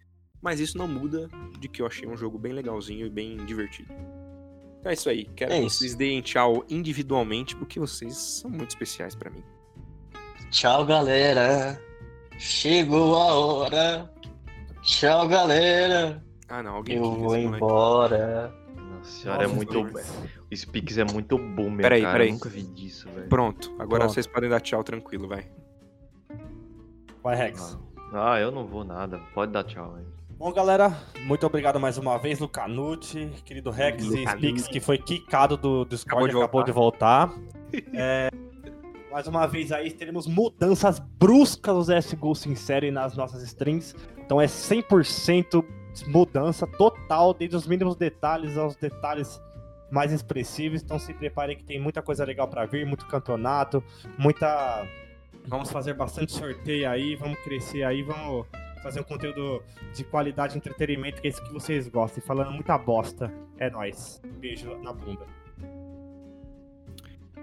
[0.42, 1.28] Mas isso não muda
[1.60, 3.92] de que eu achei um jogo bem legalzinho e bem divertido.
[4.80, 5.26] Então é isso aí.
[5.36, 5.80] Quero É que isso.
[5.80, 9.44] vocês deem tchau individualmente, porque vocês são muito especiais pra mim.
[10.52, 11.82] Tchau, galera.
[12.38, 14.14] Chegou a hora.
[14.84, 16.24] Tchau, galera.
[16.48, 16.76] Ah, não.
[16.76, 17.60] Alguém Eu vou esse moleque.
[19.06, 19.84] Nossa senhora, é Nossa, muito.
[19.84, 20.08] Deus.
[20.52, 22.14] O Spix é muito boomer, Peraí, cara.
[22.14, 22.28] peraí.
[22.30, 23.30] Eu nunca vi disso, velho.
[23.30, 23.72] Pronto.
[23.74, 24.14] Agora Pronto.
[24.14, 25.48] vocês podem dar tchau tranquilo, vai.
[27.22, 27.78] Vai, Rex.
[28.12, 29.20] Ah, eu não vou nada.
[29.34, 30.04] Pode dar tchau aí.
[30.38, 30.92] Bom, galera,
[31.22, 34.28] muito obrigado mais uma vez, Lucanucci, querido Rex e.
[34.28, 37.34] Spix, que foi quicado do Discord Acabou e de acabou de voltar.
[37.94, 38.30] É,
[39.12, 43.94] mais uma vez aí, teremos mudanças bruscas do CSGO Sincero nas nossas strings.
[44.18, 45.62] Então é 100%
[46.04, 49.42] mudança total, desde os mínimos detalhes aos detalhes
[49.92, 50.82] mais expressivos.
[50.82, 53.84] Então se preparem que tem muita coisa legal pra vir, muito campeonato,
[54.18, 54.86] muita...
[55.48, 58.48] Vamos fazer bastante sorteio aí, vamos crescer aí, vamos
[58.82, 62.24] fazer um conteúdo de qualidade, entretenimento, que é isso que vocês gostam.
[62.24, 64.22] E falando muita bosta, é nóis.
[64.40, 65.26] Beijo na bunda.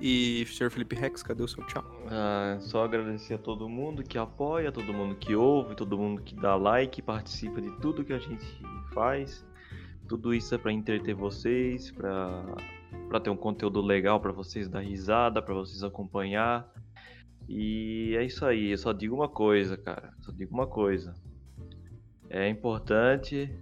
[0.01, 0.71] E, Sr.
[0.71, 1.85] Felipe Rex, cadê o seu tchau?
[2.09, 6.35] Ah, só agradecer a todo mundo que apoia, todo mundo que ouve, todo mundo que
[6.35, 8.47] dá like, participa de tudo que a gente
[8.93, 9.47] faz.
[10.09, 12.45] Tudo isso é pra entreter vocês, pra
[13.13, 16.67] para ter um conteúdo legal pra vocês dar risada, pra vocês acompanhar.
[17.47, 20.15] E é isso aí, eu só digo uma coisa, cara.
[20.21, 21.13] Só digo uma coisa.
[22.31, 23.55] É importante.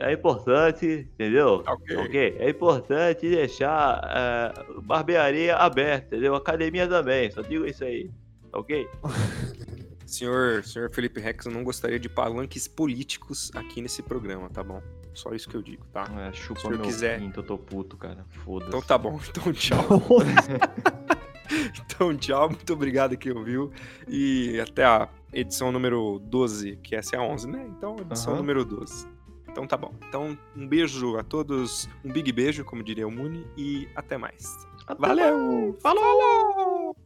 [0.00, 1.62] É importante, entendeu?
[1.66, 1.96] Ok.
[1.96, 2.36] Ok?
[2.38, 6.34] É importante deixar é, barbearia aberta, entendeu?
[6.34, 8.10] Academia também, só digo isso aí.
[8.52, 8.88] Ok?
[10.06, 14.80] Senhor, senhor Felipe Rex, eu não gostaria de palanques políticos aqui nesse programa, tá bom?
[15.12, 16.04] Só isso que eu digo, tá?
[16.18, 17.18] É, chupa Se o senhor meu quiser.
[17.18, 18.24] pinto, eu tô puto, cara.
[18.44, 18.68] Foda-se.
[18.68, 19.84] Então tá bom, então tchau.
[21.80, 23.72] então tchau, muito obrigado que ouviu.
[24.06, 27.66] E até a edição número 12, que essa é a 11, né?
[27.76, 28.40] Então, edição Aham.
[28.40, 29.08] número 12.
[29.54, 29.94] Então tá bom.
[30.08, 34.52] Então, um beijo a todos, um big beijo, como diria o Muni, e até mais.
[34.98, 35.78] Valeu!
[35.80, 36.96] Falou!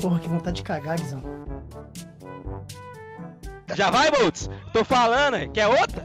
[0.00, 1.22] Porra, que vontade de cagar, Guizão.
[3.74, 4.48] Já vai, Boltz?
[4.72, 6.02] Tô falando, quer outra?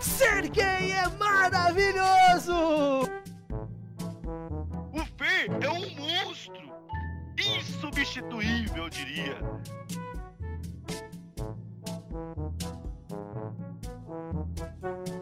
[0.00, 3.08] Ser gay é maravilhoso!
[5.60, 6.68] É um monstro!
[7.38, 9.38] Insubstituível, eu diria.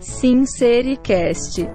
[0.00, 1.68] Sincericast.